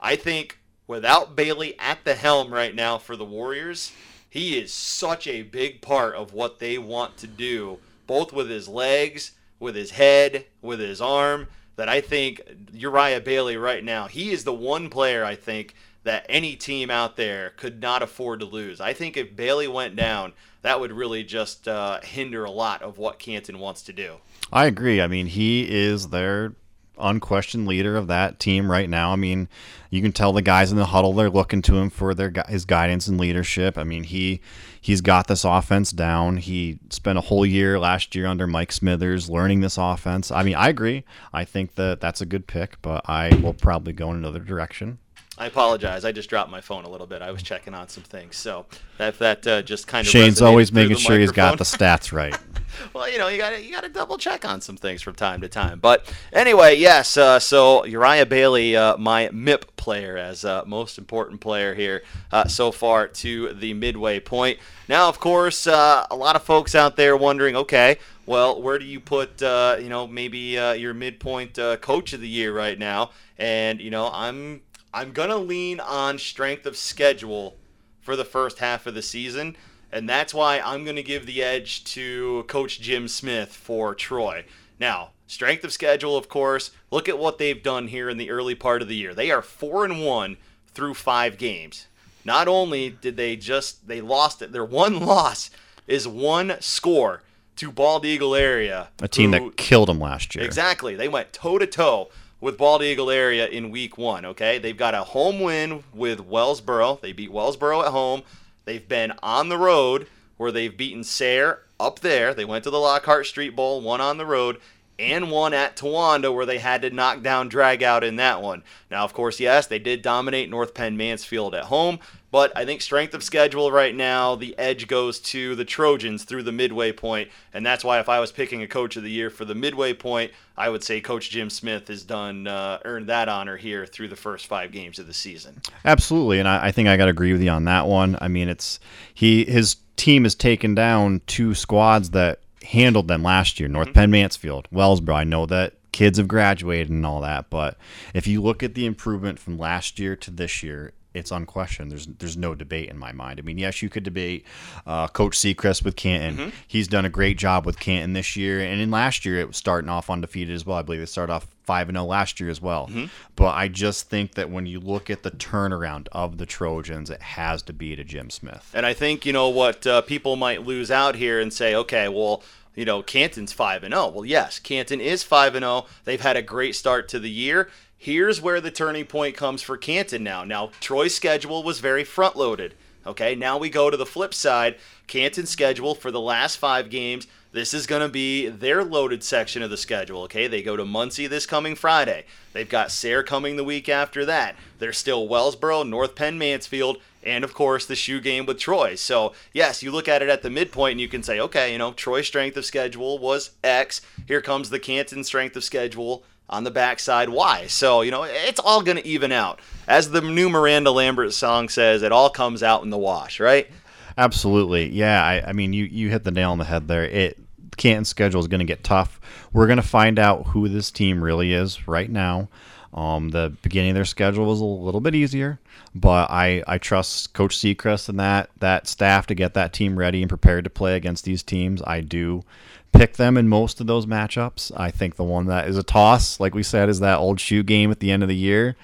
[0.00, 3.92] I think without Bailey at the helm right now for the Warriors,
[4.30, 8.66] he is such a big part of what they want to do, both with his
[8.66, 14.32] legs, with his head, with his arm, that I think Uriah Bailey right now, he
[14.32, 18.46] is the one player I think that any team out there could not afford to
[18.46, 18.80] lose.
[18.80, 22.98] I think if Bailey went down, that would really just uh, hinder a lot of
[22.98, 24.16] what Canton wants to do.
[24.52, 25.00] I agree.
[25.00, 26.54] I mean, he is their
[27.00, 29.12] unquestioned leader of that team right now.
[29.12, 29.48] I mean,
[29.90, 32.64] you can tell the guys in the huddle they're looking to him for their his
[32.64, 33.78] guidance and leadership.
[33.78, 34.40] I mean, he
[34.80, 36.38] he's got this offense down.
[36.38, 40.30] He spent a whole year last year under Mike Smithers learning this offense.
[40.30, 41.04] I mean, I agree.
[41.32, 44.98] I think that that's a good pick, but I will probably go in another direction.
[45.38, 46.04] I apologize.
[46.04, 47.22] I just dropped my phone a little bit.
[47.22, 48.66] I was checking on some things, so
[48.98, 52.36] that that uh, just kind of Shane's always making sure he's got the stats right.
[52.94, 55.14] well, you know, you got to you got to double check on some things from
[55.14, 55.78] time to time.
[55.78, 57.16] But anyway, yes.
[57.16, 62.46] Uh, so Uriah Bailey, uh, my MIP player, as uh, most important player here uh,
[62.48, 64.58] so far to the midway point.
[64.88, 68.84] Now, of course, uh, a lot of folks out there wondering, okay, well, where do
[68.84, 72.78] you put, uh, you know, maybe uh, your midpoint uh, coach of the year right
[72.78, 73.10] now?
[73.38, 74.62] And you know, I'm
[74.98, 77.56] I'm gonna lean on strength of schedule
[78.00, 79.56] for the first half of the season.
[79.92, 84.44] And that's why I'm going to give the edge to Coach Jim Smith for Troy.
[84.78, 86.72] Now, strength of schedule, of course.
[86.90, 89.14] Look at what they've done here in the early part of the year.
[89.14, 91.86] They are four and one through five games.
[92.22, 95.48] Not only did they just they lost it, their one loss
[95.86, 97.22] is one score
[97.56, 100.44] to Bald Eagle area, A team who- that killed them last year.
[100.44, 100.96] Exactly.
[100.96, 104.24] They went toe to toe with Bald Eagle area in week one.
[104.24, 104.58] Okay.
[104.58, 107.00] They've got a home win with Wellsboro.
[107.00, 108.22] They beat Wellsboro at home.
[108.64, 112.34] They've been on the road where they've beaten Sayre up there.
[112.34, 114.60] They went to the Lockhart Street Bowl, one on the road,
[114.98, 118.62] and one at Towanda where they had to knock down drag out in that one.
[118.90, 122.82] Now, of course, yes, they did dominate North Penn Mansfield at home, but I think
[122.82, 127.30] strength of schedule right now, the edge goes to the Trojans through the midway point,
[127.54, 129.94] and that's why if I was picking a coach of the year for the midway
[129.94, 134.08] point, I would say Coach Jim Smith has done uh, earned that honor here through
[134.08, 135.62] the first five games of the season.
[135.84, 138.18] Absolutely, and I, I think I got to agree with you on that one.
[138.20, 138.78] I mean, it's
[139.14, 143.68] he his team has taken down two squads that handled them last year.
[143.68, 143.94] North mm-hmm.
[143.94, 145.14] Penn Mansfield, Wellsboro.
[145.14, 147.76] I know that kids have graduated and all that, but
[148.14, 151.90] if you look at the improvement from last year to this year, it's unquestioned.
[151.90, 153.38] There's there's no debate in my mind.
[153.38, 154.44] I mean, yes, you could debate
[154.86, 156.52] uh, Coach Seacrest with Canton.
[156.66, 159.56] He's done a great job with Canton this year, and in last year it was
[159.56, 160.76] starting off undefeated as well.
[160.78, 162.90] I believe they started off five and zero last year as well.
[163.36, 167.20] But I just think that when you look at the turnaround of the Trojans, it
[167.22, 168.70] has to be to Jim Smith.
[168.74, 172.08] And I think you know what uh, people might lose out here and say, okay,
[172.08, 172.42] well,
[172.74, 174.08] you know, Canton's five and zero.
[174.08, 175.86] Well, yes, Canton is five and zero.
[176.04, 177.68] They've had a great start to the year.
[178.00, 180.44] Here's where the turning point comes for Canton now.
[180.44, 182.74] Now, Troy's schedule was very front loaded.
[183.04, 184.76] Okay, now we go to the flip side.
[185.08, 187.26] Canton's schedule for the last five games.
[187.50, 190.22] This is going to be their loaded section of the schedule.
[190.22, 192.24] Okay, they go to Muncy this coming Friday.
[192.52, 194.54] They've got Sayre coming the week after that.
[194.78, 198.94] There's still Wellsboro, North Penn, Mansfield, and of course the shoe game with Troy.
[198.94, 201.78] So yes, you look at it at the midpoint and you can say, okay, you
[201.78, 204.02] know, Troy's strength of schedule was X.
[204.26, 207.66] Here comes the Canton strength of schedule on the backside Y.
[207.66, 209.60] So you know, it's all going to even out.
[209.86, 213.70] As the new Miranda Lambert song says, it all comes out in the wash, right?
[214.16, 215.24] Absolutely, yeah.
[215.24, 217.04] I, I mean, you you hit the nail on the head there.
[217.04, 217.38] It
[217.76, 219.20] Canton's schedule is going to get tough.
[219.52, 222.48] We're going to find out who this team really is right now.
[222.92, 225.60] Um, the beginning of their schedule was a little bit easier,
[225.94, 230.22] but I, I trust Coach Seacrest and that that staff to get that team ready
[230.22, 231.82] and prepared to play against these teams.
[231.86, 232.42] I do
[232.92, 234.72] pick them in most of those matchups.
[234.76, 237.62] I think the one that is a toss, like we said, is that old shoe
[237.62, 238.76] game at the end of the year.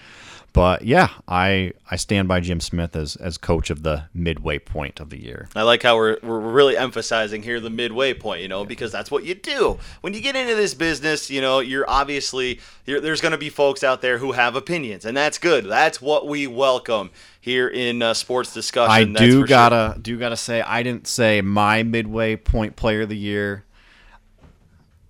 [0.55, 5.01] But yeah, I I stand by Jim Smith as as coach of the midway point
[5.01, 5.49] of the year.
[5.57, 9.11] I like how we're, we're really emphasizing here the midway point, you know, because that's
[9.11, 9.81] what you do.
[10.01, 13.51] When you get into this business, you know, you're obviously, you're, there's going to be
[13.51, 15.65] folks out there who have opinions, and that's good.
[15.65, 19.17] That's what we welcome here in uh, sports discussion.
[19.17, 20.03] I do gotta sure.
[20.03, 23.65] do gotta say I didn't say my midway point player of the year.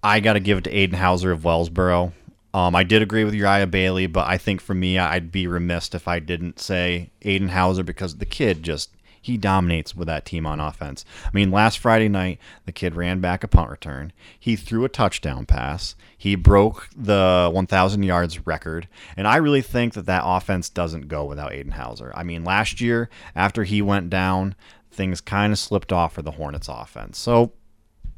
[0.05, 2.12] I gotta give it to Aiden Hauser of Wellsboro.
[2.53, 5.93] Um, I did agree with Uriah Bailey, but I think for me, I'd be remiss
[5.95, 8.90] if I didn't say Aiden Hauser because the kid just
[9.23, 11.07] he dominates with that team on offense.
[11.25, 14.12] I mean, last Friday night, the kid ran back a punt return.
[14.38, 15.97] He threw a touchdown pass.
[16.19, 18.87] He broke the 1,000 yards record.
[19.17, 22.12] And I really think that that offense doesn't go without Aiden Hauser.
[22.14, 24.55] I mean, last year, after he went down,
[24.90, 27.17] things kind of slipped off for the Hornets offense.
[27.17, 27.55] So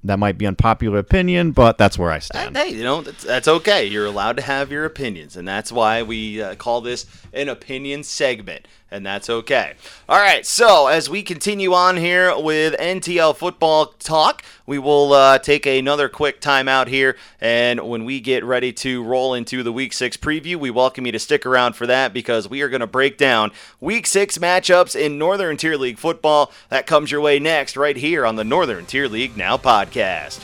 [0.07, 2.57] that might be unpopular opinion, but that's where I stand.
[2.57, 3.87] Hey, you know, that's, that's okay.
[3.87, 8.03] You're allowed to have your opinions, and that's why we uh, call this an opinion
[8.03, 9.75] segment, and that's okay.
[10.09, 15.39] All right, so as we continue on here with NTL football talk, we will uh,
[15.39, 19.93] take another quick timeout here, and when we get ready to roll into the Week
[19.93, 22.87] 6 preview, we welcome you to stick around for that because we are going to
[22.87, 26.53] break down Week 6 matchups in Northern Tier League football.
[26.69, 30.43] That comes your way next, right here on the Northern Tier League Now podcast.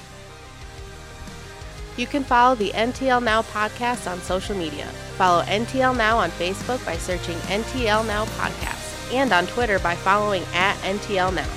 [1.96, 4.86] You can follow the NTL Now podcast on social media.
[5.16, 10.42] Follow NTL Now on Facebook by searching NTL Now Podcast and on Twitter by following
[10.54, 11.48] at NTL Now.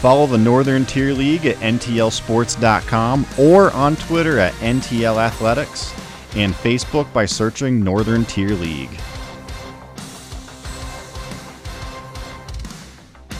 [0.00, 5.92] Follow the Northern Tier League at NTLSports.com or on Twitter at NTL Athletics
[6.36, 8.90] and Facebook by searching Northern Tier League.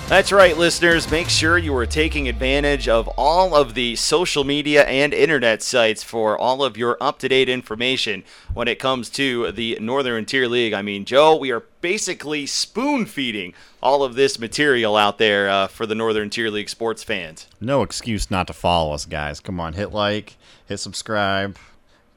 [0.09, 1.11] That's right, listeners.
[1.11, 6.05] Make sure you are taking advantage of all of the social media and internet sites
[6.05, 8.23] for all of your up to date information
[8.55, 10.73] when it comes to the Northern Tier League.
[10.73, 15.67] I mean, Joe, we are basically spoon feeding all of this material out there uh,
[15.67, 17.49] for the Northern Tier League sports fans.
[17.61, 19.41] No excuse not to follow us, guys.
[19.41, 21.59] Come on, hit like, hit subscribe,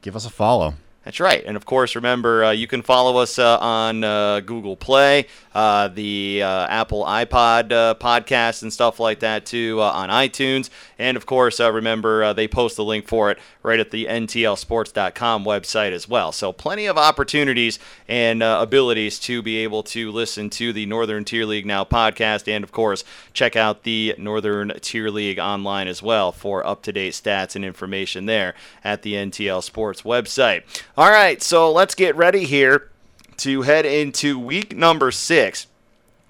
[0.00, 0.74] give us a follow.
[1.04, 1.42] That's right.
[1.46, 5.88] And of course, remember, uh, you can follow us uh, on uh, Google Play, uh,
[5.88, 10.70] the uh, Apple iPod uh, podcast, and stuff like that, too, on iTunes.
[10.98, 15.92] And of course, remember, they post the link for it right at the NTLSports.com website
[15.92, 16.32] as well.
[16.32, 21.44] So, plenty of opportunities and abilities to be able to listen to the Northern Tier
[21.46, 22.48] League Now podcast.
[22.48, 26.92] And of course, check out the Northern Tier League online as well for up to
[26.92, 30.62] date stats and information there at the NTL Sports website.
[30.96, 32.90] All right, so let's get ready here
[33.40, 35.66] to head into week number six.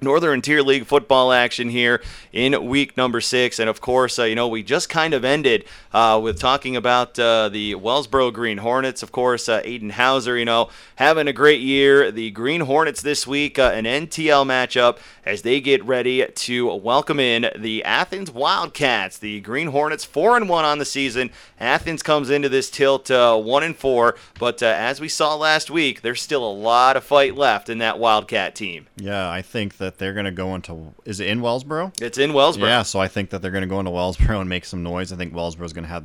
[0.03, 3.59] Northern Tier League football action here in week number six.
[3.59, 7.19] And of course, uh, you know, we just kind of ended uh, with talking about
[7.19, 9.03] uh, the Wellsboro Green Hornets.
[9.03, 12.11] Of course, uh, Aiden Hauser, you know, having a great year.
[12.11, 17.21] The Green Hornets this week, uh, an NTL matchup as they get ready to welcome
[17.21, 19.19] in the Athens Wildcats.
[19.19, 21.31] The Green Hornets, 4 and 1 on the season.
[21.59, 24.17] Athens comes into this tilt uh, 1 and 4.
[24.39, 27.99] But as we saw last week, there's still a lot of fight left in that
[27.99, 28.87] Wildcat team.
[28.97, 30.95] Yeah, I think that they're going to go into.
[31.05, 32.01] Is it in Wellsboro?
[32.01, 32.67] It's in Wellsboro.
[32.67, 35.13] Yeah, so I think that they're going to go into Wellsboro and make some noise.
[35.13, 36.05] I think Wellsboro's going to have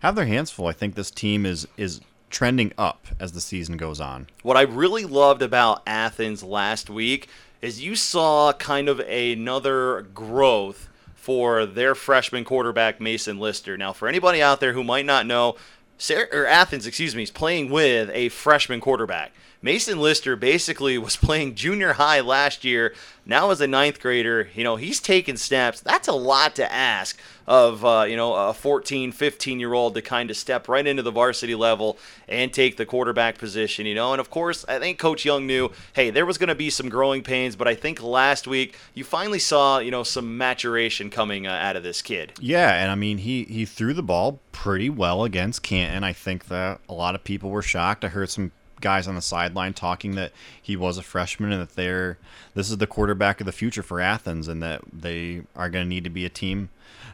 [0.00, 0.66] have their hands full.
[0.66, 4.28] I think this team is is trending up as the season goes on.
[4.42, 7.28] What I really loved about Athens last week
[7.60, 13.76] is you saw kind of another growth for their freshman quarterback Mason Lister.
[13.76, 15.56] Now, for anybody out there who might not know,
[15.98, 19.32] Sayre, or Athens, excuse me, is playing with a freshman quarterback.
[19.62, 22.94] Mason Lister basically was playing junior high last year.
[23.26, 25.80] Now as a ninth grader, you know, he's taking snaps.
[25.80, 30.02] That's a lot to ask of, uh, you know, a 14, 15 year old to
[30.02, 34.12] kind of step right into the varsity level and take the quarterback position, you know.
[34.12, 36.88] And of course, I think Coach Young knew, hey, there was going to be some
[36.88, 41.46] growing pains, but I think last week you finally saw, you know, some maturation coming
[41.46, 42.32] uh, out of this kid.
[42.40, 46.02] Yeah, and I mean, he, he threw the ball pretty well against Canton.
[46.02, 48.04] I think that a lot of people were shocked.
[48.04, 51.76] I heard some guys on the sideline talking that he was a freshman and that
[51.76, 52.18] they're
[52.54, 55.88] this is the quarterback of the future for Athens and that they are going to
[55.88, 56.70] need to be a team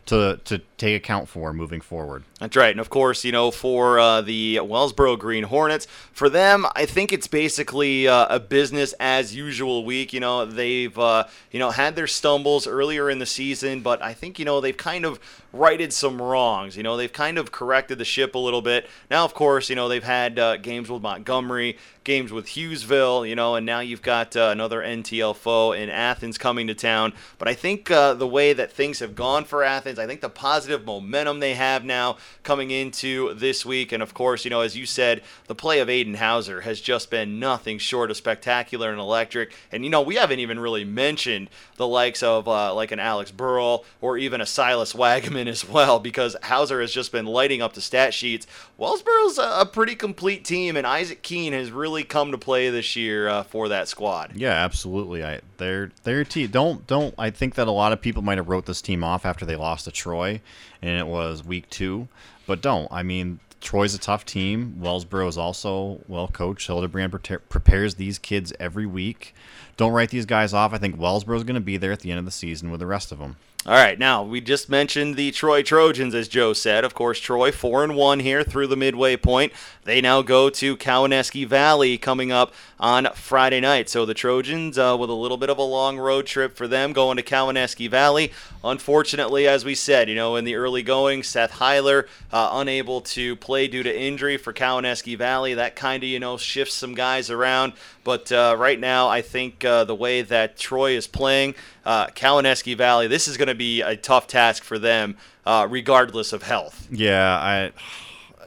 [0.07, 2.25] to to take account for moving forward.
[2.41, 6.67] That's right, and of course, you know, for uh, the Wellsboro Green Hornets, for them,
[6.77, 10.13] I think it's basically uh, a business as usual week.
[10.13, 14.13] You know, they've uh, you know had their stumbles earlier in the season, but I
[14.13, 15.19] think you know they've kind of
[15.53, 16.77] righted some wrongs.
[16.77, 18.89] You know, they've kind of corrected the ship a little bit.
[19.11, 23.35] Now, of course, you know they've had uh, games with Montgomery, games with Hughesville, you
[23.35, 27.13] know, and now you've got uh, another NTL foe in Athens coming to town.
[27.39, 29.76] But I think uh, the way that things have gone for Athens.
[29.85, 34.45] I think the positive momentum they have now coming into this week, and of course,
[34.45, 38.11] you know, as you said, the play of Aiden Hauser has just been nothing short
[38.11, 39.55] of spectacular and electric.
[39.71, 43.31] And you know, we haven't even really mentioned the likes of uh, like an Alex
[43.31, 47.75] Burrell or even a Silas Wagaman as well, because Hauser has just been lighting up
[47.75, 48.47] the stat sheets.
[48.79, 52.97] Wellsboro's a, a pretty complete team, and Isaac Keene has really come to play this
[52.97, 54.33] year uh, for that squad.
[54.37, 55.25] Yeah, absolutely.
[55.25, 57.15] I their their team don't don't.
[57.19, 59.57] I think that a lot of people might have wrote this team off after they
[59.57, 60.41] lost to Troy,
[60.83, 62.09] and it was week two.
[62.47, 62.89] But don't.
[62.91, 64.77] I mean, Troy's a tough team.
[64.81, 66.67] Wellsboro is also well coached.
[66.67, 69.35] Hildebrand pre- prepares these kids every week.
[69.77, 70.73] Don't write these guys off.
[70.73, 72.81] I think Wellsboro is going to be there at the end of the season with
[72.81, 73.37] the rest of them.
[73.69, 76.85] All right, now we just mentioned the Troy Trojans, as Joe said.
[76.85, 79.53] Of course, Troy four and one here through the midway point.
[79.83, 83.89] They now go to Cowanesque Valley coming up on Friday night.
[83.89, 86.93] So the Trojans, uh, with a little bit of a long road trip for them,
[86.93, 88.33] going to Cowanesque Valley.
[88.63, 93.35] Unfortunately, as we said, you know, in the early going, Seth Heiler uh, unable to
[93.37, 95.55] play due to injury for Cowanesque Valley.
[95.55, 97.73] That kind of you know shifts some guys around.
[98.05, 102.77] But uh, right now, I think uh, the way that Troy is playing, uh, Cowanesque
[102.77, 106.87] Valley, this is going to be a tough task for them, uh, regardless of health.
[106.91, 107.73] Yeah, I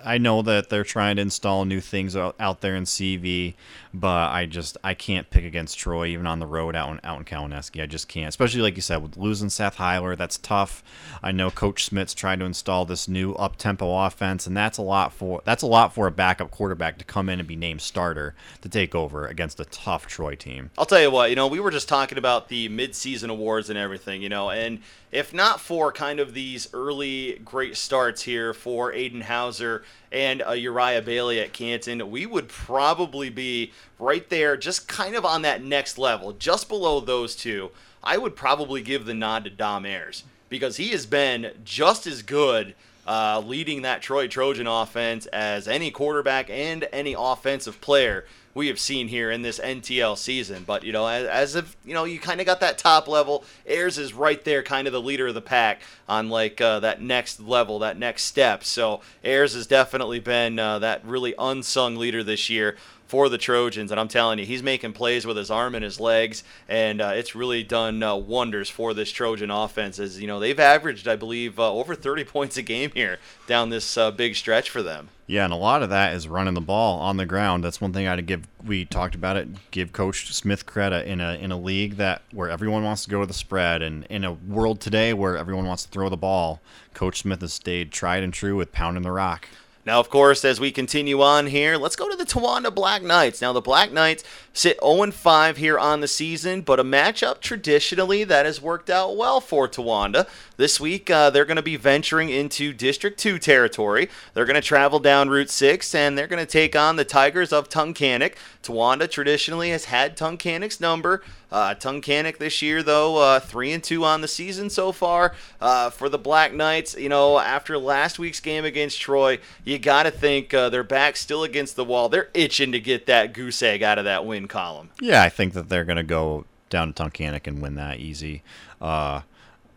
[0.03, 3.55] I know that they're trying to install new things out, out there in CV,
[3.93, 7.17] but I just I can't pick against Troy even on the road out in out
[7.19, 7.81] in Cowanesque.
[7.81, 10.17] I just can't, especially like you said with losing Seth Heiler.
[10.17, 10.83] That's tough.
[11.23, 14.83] I know Coach Smith's trying to install this new up tempo offense, and that's a
[14.83, 17.81] lot for that's a lot for a backup quarterback to come in and be named
[17.81, 20.71] starter to take over against a tough Troy team.
[20.77, 23.79] I'll tell you what, you know, we were just talking about the midseason awards and
[23.79, 24.79] everything, you know, and
[25.11, 30.51] if not for kind of these early great starts here for Aiden Hauser and uh,
[30.51, 35.63] Uriah Bailey at Canton, we would probably be right there, just kind of on that
[35.63, 37.71] next level, just below those two.
[38.03, 42.21] I would probably give the nod to Dom Ayers because he has been just as
[42.21, 48.67] good uh, leading that Troy Trojan offense as any quarterback and any offensive player we
[48.67, 50.63] have seen here in this NTL season.
[50.65, 53.43] But you know, as, as if you know, you kind of got that top level.
[53.65, 57.01] Ayers is right there, kind of the leader of the pack on like uh, that
[57.01, 58.63] next level, that next step.
[58.63, 62.75] So Ayers has definitely been uh, that really unsung leader this year
[63.09, 63.89] for the Trojans.
[63.91, 67.11] And I'm telling you, he's making plays with his arm and his legs, and uh,
[67.15, 69.99] it's really done uh, wonders for this Trojan offense.
[69.99, 73.69] As you know, they've averaged, I believe, uh, over 30 points a game here down
[73.69, 75.09] this uh, big stretch for them.
[75.25, 77.63] Yeah, and a lot of that is running the ball on the ground.
[77.63, 78.47] That's one thing I would give.
[78.63, 79.47] We talked about it.
[79.71, 83.19] Give Coach Smith credit in a in a league that where everyone wants to go
[83.21, 86.61] to the spread, and in a world today where everyone wants to throw the ball.
[86.93, 89.47] Coach Smith has stayed tried and true with pounding the rock.
[89.89, 93.41] Now, of course, as we continue on here, let's go to the Towanda Black Knights.
[93.41, 94.23] Now, the Black Knights
[94.53, 99.17] sit 0 5 here on the season, but a matchup traditionally that has worked out
[99.17, 100.27] well for Towanda.
[100.57, 104.09] This week, uh, they're going to be venturing into District 2 territory.
[104.35, 107.51] They're going to travel down Route 6, and they're going to take on the Tigers
[107.51, 108.35] of Tunkhannock.
[108.61, 111.23] Towanda traditionally has had Tunkhannock's number.
[111.51, 115.33] Uh, Tunkhannock this year, though, uh, three and two on the season so far.
[115.59, 120.03] Uh, for the Black Knights, you know, after last week's game against Troy, you got
[120.03, 122.09] to think uh, they're back still against the wall.
[122.09, 124.91] They're itching to get that goose egg out of that win column.
[125.01, 128.43] Yeah, I think that they're going to go down to Tunkhannock and win that easy.
[128.79, 129.21] Uh,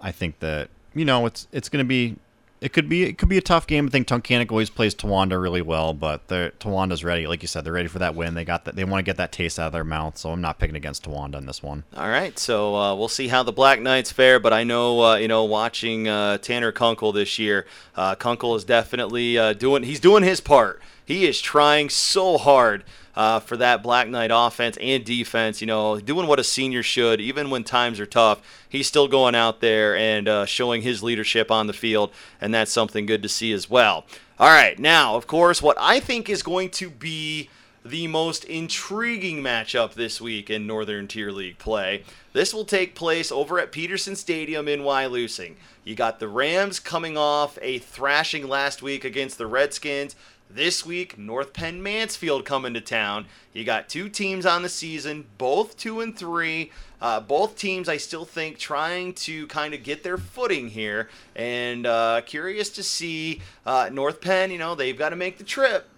[0.00, 2.16] I think that you know it's it's going to be
[2.62, 3.86] it could be it could be a tough game.
[3.86, 7.26] I think Tunkhannock always plays Towanda really well, but Towanda's ready.
[7.26, 8.34] Like you said, they're ready for that win.
[8.34, 8.76] They got that.
[8.76, 10.16] They want to get that taste out of their mouth.
[10.16, 11.82] So I'm not picking against Towanda in this one.
[11.96, 14.38] All right, so uh, we'll see how the Black Knights fare.
[14.38, 18.64] But I know uh, you know watching uh, Tanner Kunkel this year, uh, Kunkel is
[18.64, 19.82] definitely uh, doing.
[19.82, 20.80] He's doing his part.
[21.04, 22.84] He is trying so hard
[23.14, 25.60] uh, for that Black Knight offense and defense.
[25.60, 28.40] You know, doing what a senior should, even when times are tough.
[28.68, 32.10] He's still going out there and uh, showing his leadership on the field,
[32.40, 34.04] and that's something good to see as well.
[34.38, 37.48] All right, now, of course, what I think is going to be
[37.84, 42.04] the most intriguing matchup this week in Northern Tier League play.
[42.32, 45.54] This will take place over at Peterson Stadium in Wyalusing.
[45.84, 50.14] You got the Rams coming off a thrashing last week against the Redskins.
[50.54, 53.24] This week, North Penn Mansfield coming to town.
[53.54, 56.70] You got two teams on the season, both two and three.
[57.00, 61.08] Uh, both teams, I still think, trying to kind of get their footing here.
[61.34, 65.44] And uh, curious to see uh, North Penn, you know, they've got to make the
[65.44, 65.88] trip.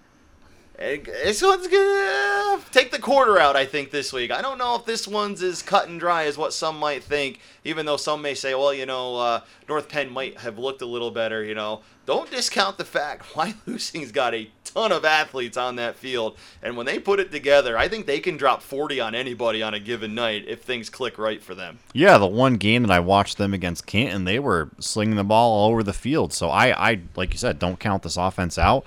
[0.76, 4.32] This one's gonna take the quarter out, I think, this week.
[4.32, 7.38] I don't know if this one's as cut and dry as what some might think,
[7.62, 10.86] even though some may say, well, you know, uh, North Penn might have looked a
[10.86, 11.82] little better, you know.
[12.06, 16.86] Don't discount the fact Wyalusing's got a ton of athletes on that field, and when
[16.86, 20.14] they put it together, I think they can drop 40 on anybody on a given
[20.14, 21.78] night if things click right for them.
[21.92, 25.52] Yeah, the one game that I watched them against Canton, they were slinging the ball
[25.52, 26.32] all over the field.
[26.32, 28.84] So I, I like you said, don't count this offense out.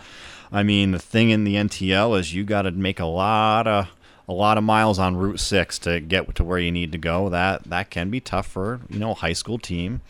[0.52, 3.90] I mean, the thing in the NTL is you got to make a lot of
[4.30, 7.30] a lot of miles on Route Six to get to where you need to go.
[7.30, 10.02] That that can be tough for you know a high school team.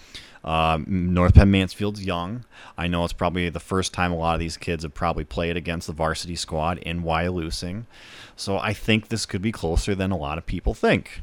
[0.43, 2.45] Uh, North Penn Mansfield's young.
[2.77, 5.57] I know it's probably the first time a lot of these kids have probably played
[5.57, 7.83] against the varsity squad in Wyalusing.
[8.37, 11.21] So I think this could be closer than a lot of people think.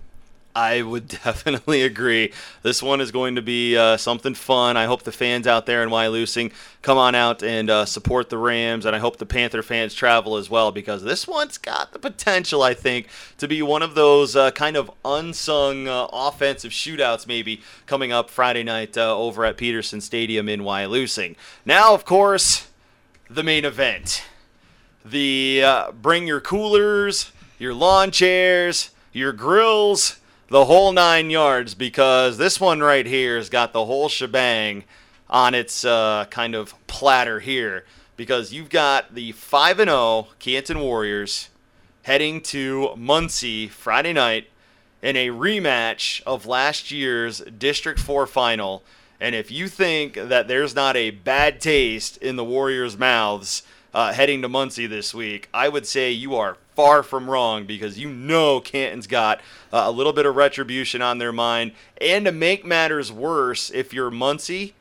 [0.54, 2.32] I would definitely agree.
[2.62, 4.76] This one is going to be uh, something fun.
[4.76, 6.52] I hope the fans out there in Wyalusing
[6.82, 10.36] come on out and uh, support the Rams, and I hope the Panther fans travel
[10.36, 14.36] as well because this one's got the potential, I think, to be one of those
[14.36, 19.56] uh, kind of unsung uh, offensive shootouts maybe coming up Friday night uh, over at
[19.56, 21.34] Peterson Stadium in Wyalusing.
[21.64, 22.68] Now, of course,
[23.28, 24.24] the main event.
[25.04, 32.36] The uh, bring your coolers, your lawn chairs, your grills the whole nine yards because
[32.36, 34.84] this one right here has got the whole shebang
[35.30, 37.84] on its uh, kind of platter here
[38.16, 41.48] because you've got the 5 and 0 Canton Warriors
[42.02, 44.48] heading to Muncy Friday night
[45.02, 48.82] in a rematch of last year's District 4 final.
[49.20, 53.62] And if you think that there's not a bad taste in the Warriors' mouths
[53.94, 57.98] uh, heading to Muncy this week, I would say you are far from wrong because
[57.98, 59.40] you know Canton's got
[59.72, 61.72] uh, a little bit of retribution on their mind.
[62.00, 64.72] And to make matters worse, if you're Muncy,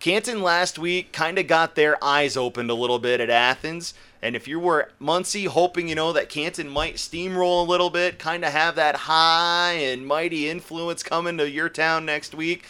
[0.00, 3.94] Canton last week kind of got their eyes opened a little bit at Athens.
[4.20, 8.18] And if you were Muncy hoping, you know, that Canton might steamroll a little bit,
[8.18, 12.64] kind of have that high and mighty influence coming to your town next week,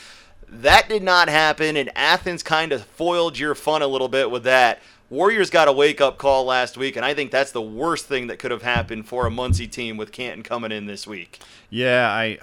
[0.49, 1.77] that did not happen.
[1.77, 4.81] And Athens kind of foiled your fun a little bit with that.
[5.15, 8.27] Warriors got a wake up call last week, and I think that's the worst thing
[8.27, 11.39] that could have happened for a Muncy team with Canton coming in this week.
[11.71, 12.39] Yeah, I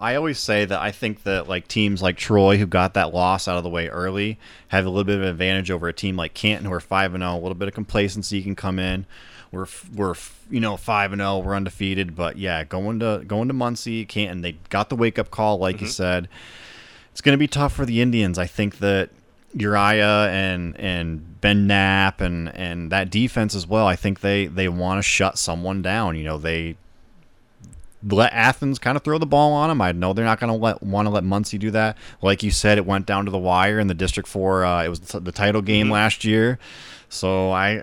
[0.00, 3.46] I always say that I think that like teams like Troy who got that loss
[3.46, 6.16] out of the way early have a little bit of an advantage over a team
[6.16, 7.34] like Canton who are five and zero.
[7.34, 9.06] A little bit of complacency can come in.
[9.52, 10.14] We're we're
[10.50, 11.38] you know five and zero.
[11.38, 15.30] We're undefeated, but yeah, going to going to Muncy, Canton, they got the wake up
[15.30, 15.84] call, like mm-hmm.
[15.84, 16.28] you said.
[17.12, 18.36] It's going to be tough for the Indians.
[18.36, 19.10] I think that
[19.56, 23.86] Uriah and and Ben Knapp and and that defense as well.
[23.86, 26.16] I think they they want to shut someone down.
[26.16, 26.76] You know, they
[28.02, 29.80] let Athens kind of throw the ball on them.
[29.80, 31.96] I know they're not going to let want to let Muncy do that.
[32.22, 34.64] Like you said, it went down to the wire in the District Four.
[34.64, 35.94] Uh, it was the title game mm-hmm.
[35.94, 36.58] last year.
[37.08, 37.82] So I,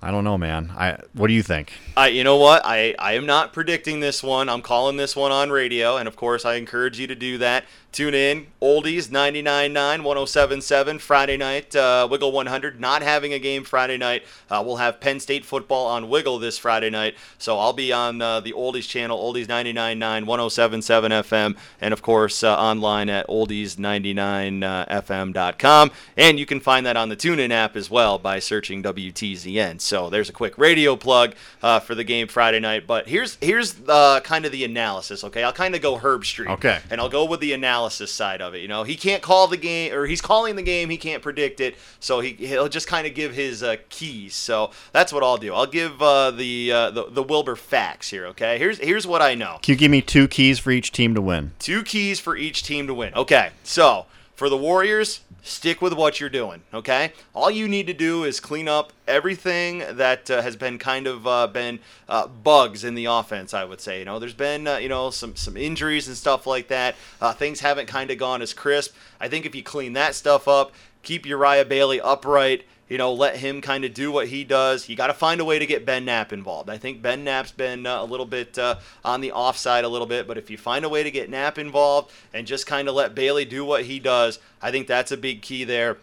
[0.00, 0.72] I don't know, man.
[0.76, 1.72] I what do you think?
[1.96, 2.62] I, you know what?
[2.64, 4.48] I, I am not predicting this one.
[4.48, 7.64] I'm calling this one on radio, and of course, I encourage you to do that.
[7.92, 12.78] Tune in, Oldies 99.9, 107.7, Friday night, uh, Wiggle 100.
[12.78, 14.22] Not having a game Friday night.
[14.48, 17.16] Uh, we'll have Penn State football on Wiggle this Friday night.
[17.38, 22.44] So I'll be on uh, the Oldies channel, Oldies 99.9, 107.7 FM, and of course,
[22.44, 25.90] uh, online at oldies99fm.com.
[26.16, 29.80] And you can find that on the TuneIn app as well by searching WTZN.
[29.80, 32.86] So there's a quick radio plug uh, for the game Friday night.
[32.86, 35.42] But here's here's uh, kind of the analysis, okay?
[35.42, 36.50] I'll kind of go Herbstreit.
[36.50, 36.78] Okay.
[36.90, 38.60] And I'll go with the analysis analysis side of it.
[38.60, 41.60] You know, he can't call the game, or he's calling the game, he can't predict
[41.60, 44.34] it, so he he'll just kind of give his uh, keys.
[44.34, 45.54] So that's what I'll do.
[45.54, 48.26] I'll give uh, the, uh, the the Wilbur facts here.
[48.26, 49.58] Okay, here's here's what I know.
[49.62, 51.52] Can you give me two keys for each team to win?
[51.58, 53.14] Two keys for each team to win.
[53.14, 56.62] Okay, so for the Warriors, stick with what you're doing.
[56.72, 61.06] Okay, all you need to do is clean up everything that uh, has been kind
[61.06, 63.52] of uh, been uh, bugs in the offense.
[63.52, 66.46] I would say, you know, there's been uh, you know some some injuries and stuff
[66.46, 66.94] like that.
[67.20, 68.94] Uh, things haven't kind of gone as crisp.
[69.20, 73.36] I think if you clean that stuff up, keep Uriah Bailey upright you know, let
[73.36, 74.88] him kind of do what he does.
[74.88, 76.68] You got to find a way to get Ben Knapp involved.
[76.68, 78.58] I think Ben Knapp's been uh, a little bit
[79.04, 81.56] on the offside a little bit, but if you find a way to get Knapp
[81.56, 85.16] involved and just kind of let Bailey do what he does, I think that's a
[85.16, 85.98] big key there.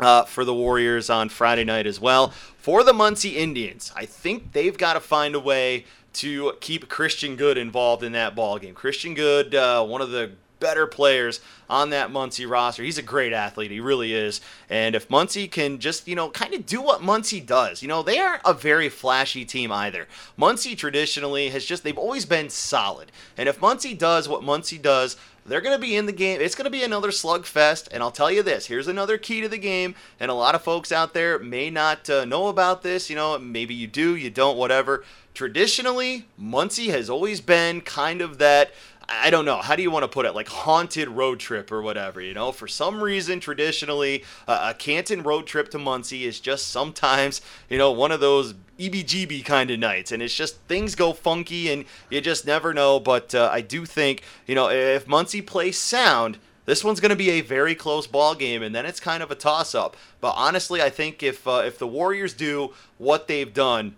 [0.00, 2.30] Uh, for the Warriors on Friday night as well.
[2.58, 5.84] For the Muncy Indians, I think they've got to find a way
[6.14, 8.74] to keep Christian Good involved in that ball game.
[8.74, 12.82] Christian Good, uh, one of the better players on that Muncy roster.
[12.82, 13.70] He's a great athlete.
[13.70, 14.40] He really is.
[14.70, 18.02] And if Muncy can just, you know, kind of do what Muncy does, you know,
[18.02, 20.08] they aren't a very flashy team either.
[20.38, 23.12] Muncy traditionally has just, they've always been solid.
[23.36, 25.16] And if Muncy does what Muncy does,
[25.46, 26.40] they're going to be in the game.
[26.40, 27.88] It's going to be another slugfest.
[27.90, 29.94] And I'll tell you this here's another key to the game.
[30.18, 33.10] And a lot of folks out there may not uh, know about this.
[33.10, 35.04] You know, maybe you do, you don't, whatever.
[35.34, 38.72] Traditionally, Muncy has always been kind of that.
[39.08, 39.58] I don't know.
[39.58, 40.34] How do you want to put it?
[40.34, 42.52] Like haunted road trip or whatever, you know?
[42.52, 47.78] For some reason, traditionally, uh, a Canton road trip to Muncy is just sometimes, you
[47.78, 50.12] know, one of those EBGB kind of nights.
[50.12, 53.00] And it's just things go funky and you just never know.
[53.00, 57.16] But uh, I do think, you know, if Muncy plays sound, this one's going to
[57.16, 59.98] be a very close ball game, and then it's kind of a toss-up.
[60.22, 63.96] But honestly, I think if uh, if the Warriors do what they've done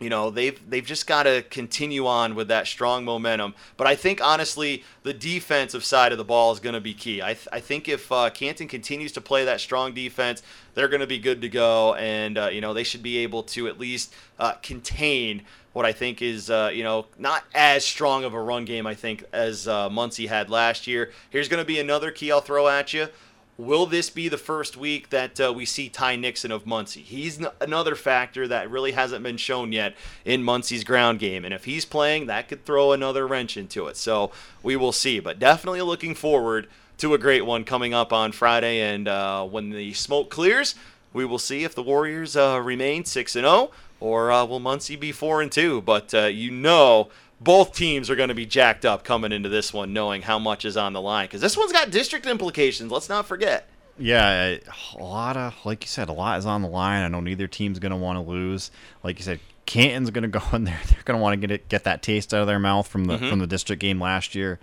[0.00, 3.54] you know they've they've just got to continue on with that strong momentum.
[3.76, 7.22] But i think honestly the defensive side of the ball is going to be key.
[7.22, 10.42] I, th- I think if uh, canton continues to play that strong defense
[10.74, 11.94] they're going to be good to go.
[11.94, 15.42] And uh, you know they should be able to at least uh, contain
[15.72, 18.94] what i think is uh, you know not as strong of a run game i
[18.94, 21.12] think as uh, muncy had last year.
[21.30, 23.08] Here's going to be another key i'll throw at you
[23.56, 27.02] Will this be the first week that uh, we see Ty Nixon of Muncy?
[27.02, 29.94] He's n- another factor that really hasn't been shown yet
[30.24, 31.44] in Muncy's ground game.
[31.44, 33.96] And if he's playing, that could throw another wrench into it.
[33.96, 34.32] So
[34.64, 35.20] we will see.
[35.20, 36.66] But definitely looking forward
[36.98, 38.80] to a great one coming up on Friday.
[38.80, 40.74] And uh, when the smoke clears,
[41.12, 44.98] we will see if the Warriors uh, remain 6 and 0 or uh, will Muncy
[44.98, 45.80] be 4 and 2.
[45.82, 47.08] But uh, you know
[47.44, 50.64] both teams are going to be jacked up coming into this one, knowing how much
[50.64, 51.26] is on the line.
[51.26, 52.90] Because this one's got district implications.
[52.90, 53.68] Let's not forget.
[53.98, 54.56] Yeah,
[54.94, 57.04] a lot of, like you said, a lot is on the line.
[57.04, 58.70] I know neither team's going to want to lose.
[59.04, 60.80] Like you said, Canton's going to go in there.
[60.88, 63.04] They're going to want to get it, get that taste out of their mouth from
[63.04, 63.28] the Mhm.
[63.30, 64.58] from the district game last year.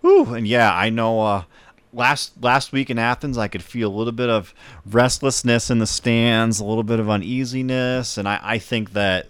[0.00, 1.20] Whew, and yeah, I know.
[1.20, 1.42] Uh,
[1.92, 4.54] last last week in Athens, I could feel a little bit of
[4.86, 9.28] restlessness in the stands, a little bit of uneasiness, and I, I think that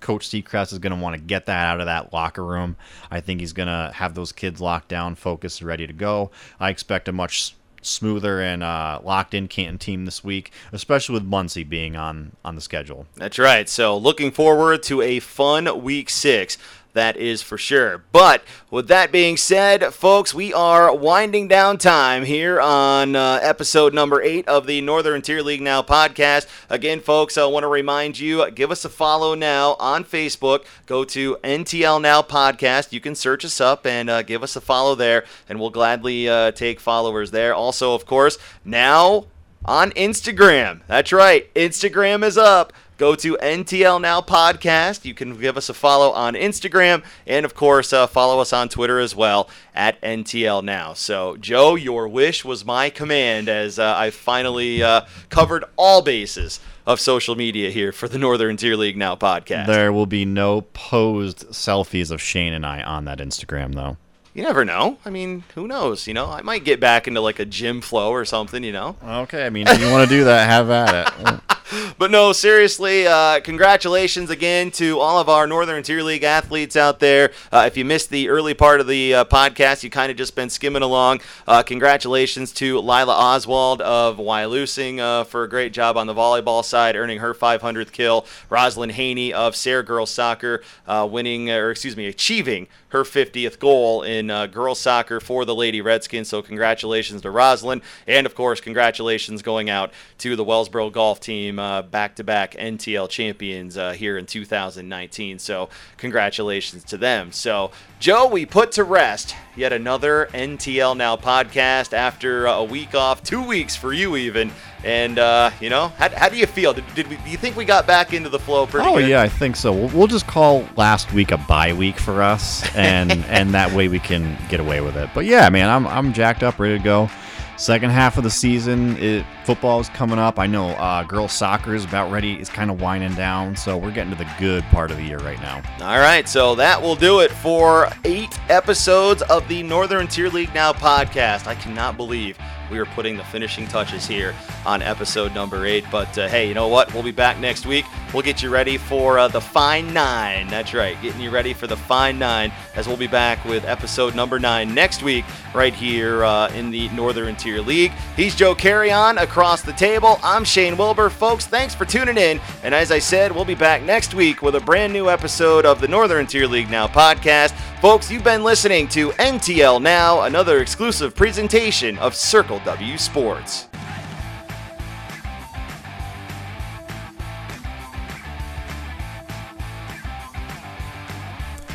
[0.00, 2.76] Coach Seacrest is going to want to get that out of that locker room.
[3.10, 6.30] I think he's going to have those kids locked down, focused, ready to go.
[6.60, 11.28] I expect a much smoother and uh, locked in Canton team this week, especially with
[11.28, 13.06] Muncy being on on the schedule.
[13.16, 13.68] That's right.
[13.68, 16.58] So looking forward to a fun week six.
[16.98, 18.02] That is for sure.
[18.10, 18.42] But
[18.72, 24.20] with that being said, folks, we are winding down time here on uh, episode number
[24.20, 26.48] eight of the Northern Tier League Now podcast.
[26.68, 30.64] Again, folks, I want to remind you give us a follow now on Facebook.
[30.86, 32.90] Go to NTL Now Podcast.
[32.90, 36.28] You can search us up and uh, give us a follow there, and we'll gladly
[36.28, 37.54] uh, take followers there.
[37.54, 39.26] Also, of course, now
[39.64, 40.80] on Instagram.
[40.86, 42.72] That's right, Instagram is up.
[42.98, 45.04] Go to NTL Now Podcast.
[45.04, 48.68] You can give us a follow on Instagram, and of course, uh, follow us on
[48.68, 50.94] Twitter as well at NTL Now.
[50.94, 56.58] So, Joe, your wish was my command as uh, I finally uh, covered all bases
[56.88, 59.66] of social media here for the Northern Tier League Now podcast.
[59.66, 63.96] There will be no posed selfies of Shane and I on that Instagram, though.
[64.38, 64.98] You never know.
[65.04, 66.06] I mean, who knows?
[66.06, 68.62] You know, I might get back into like a gym flow or something.
[68.62, 68.96] You know.
[69.02, 71.40] Okay, I mean, if you want to do that, have at it.
[71.98, 77.00] But no, seriously, uh, congratulations again to all of our Northern Tier League athletes out
[77.00, 77.32] there.
[77.52, 80.34] Uh, if you missed the early part of the uh, podcast, you kind of just
[80.34, 81.20] been skimming along.
[81.46, 86.64] Uh, congratulations to Lila Oswald of Wyalusing uh, for a great job on the volleyball
[86.64, 88.24] side, earning her 500th kill.
[88.48, 94.02] Roslyn Haney of Sayre Girls Soccer uh, winning, or excuse me, achieving her 50th goal
[94.02, 96.28] in girls soccer for the Lady Redskins.
[96.28, 101.57] So congratulations to Roslyn, and of course, congratulations going out to the Wellsboro golf team,
[101.58, 105.38] uh, back-to-back NTL champions uh, here in 2019.
[105.38, 107.32] So congratulations to them.
[107.32, 112.94] So Joe, we put to rest yet another NTL Now podcast after uh, a week
[112.94, 114.52] off, two weeks for you even.
[114.84, 116.72] And uh, you know, how, how do you feel?
[116.72, 119.08] Did, did we, do you think we got back into the flow pretty oh good?
[119.08, 119.72] yeah, I think so.
[119.72, 123.88] We'll, we'll just call last week a bye week for us, and and that way
[123.88, 125.10] we can get away with it.
[125.14, 127.10] But yeah, man, I'm I'm jacked up, ready to go.
[127.58, 130.38] Second half of the season, it, football is coming up.
[130.38, 132.34] I know uh, girls soccer is about ready.
[132.34, 135.18] It's kind of winding down, so we're getting to the good part of the year
[135.18, 135.60] right now.
[135.80, 140.54] All right, so that will do it for eight episodes of the Northern Tier League
[140.54, 141.48] Now podcast.
[141.48, 142.38] I cannot believe
[142.70, 144.34] we are putting the finishing touches here
[144.66, 145.84] on episode number eight.
[145.90, 146.92] But uh, hey, you know what?
[146.94, 147.84] We'll be back next week.
[148.12, 150.48] We'll get you ready for uh, the Fine Nine.
[150.48, 154.14] That's right, getting you ready for the Fine Nine as we'll be back with episode
[154.14, 157.92] number nine next week, right here uh, in the Northern Tier League.
[158.16, 160.18] He's Joe Carrion across the table.
[160.22, 161.10] I'm Shane Wilbur.
[161.10, 162.40] Folks, thanks for tuning in.
[162.62, 165.80] And as I said, we'll be back next week with a brand new episode of
[165.80, 167.52] the Northern Tier League Now podcast.
[167.80, 173.68] Folks, you've been listening to NTL Now, another exclusive presentation of Circle W Sports.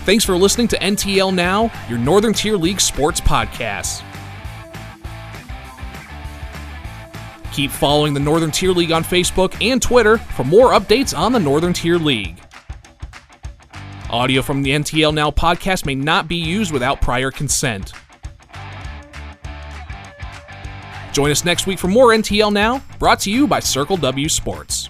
[0.06, 4.04] Thanks for listening to NTL Now, your Northern Tier League sports podcast.
[7.54, 11.40] Keep following the Northern Tier League on Facebook and Twitter for more updates on the
[11.40, 12.38] Northern Tier League.
[14.10, 17.94] Audio from the NTL Now podcast may not be used without prior consent.
[21.14, 24.90] Join us next week for more NTL Now, brought to you by Circle W Sports.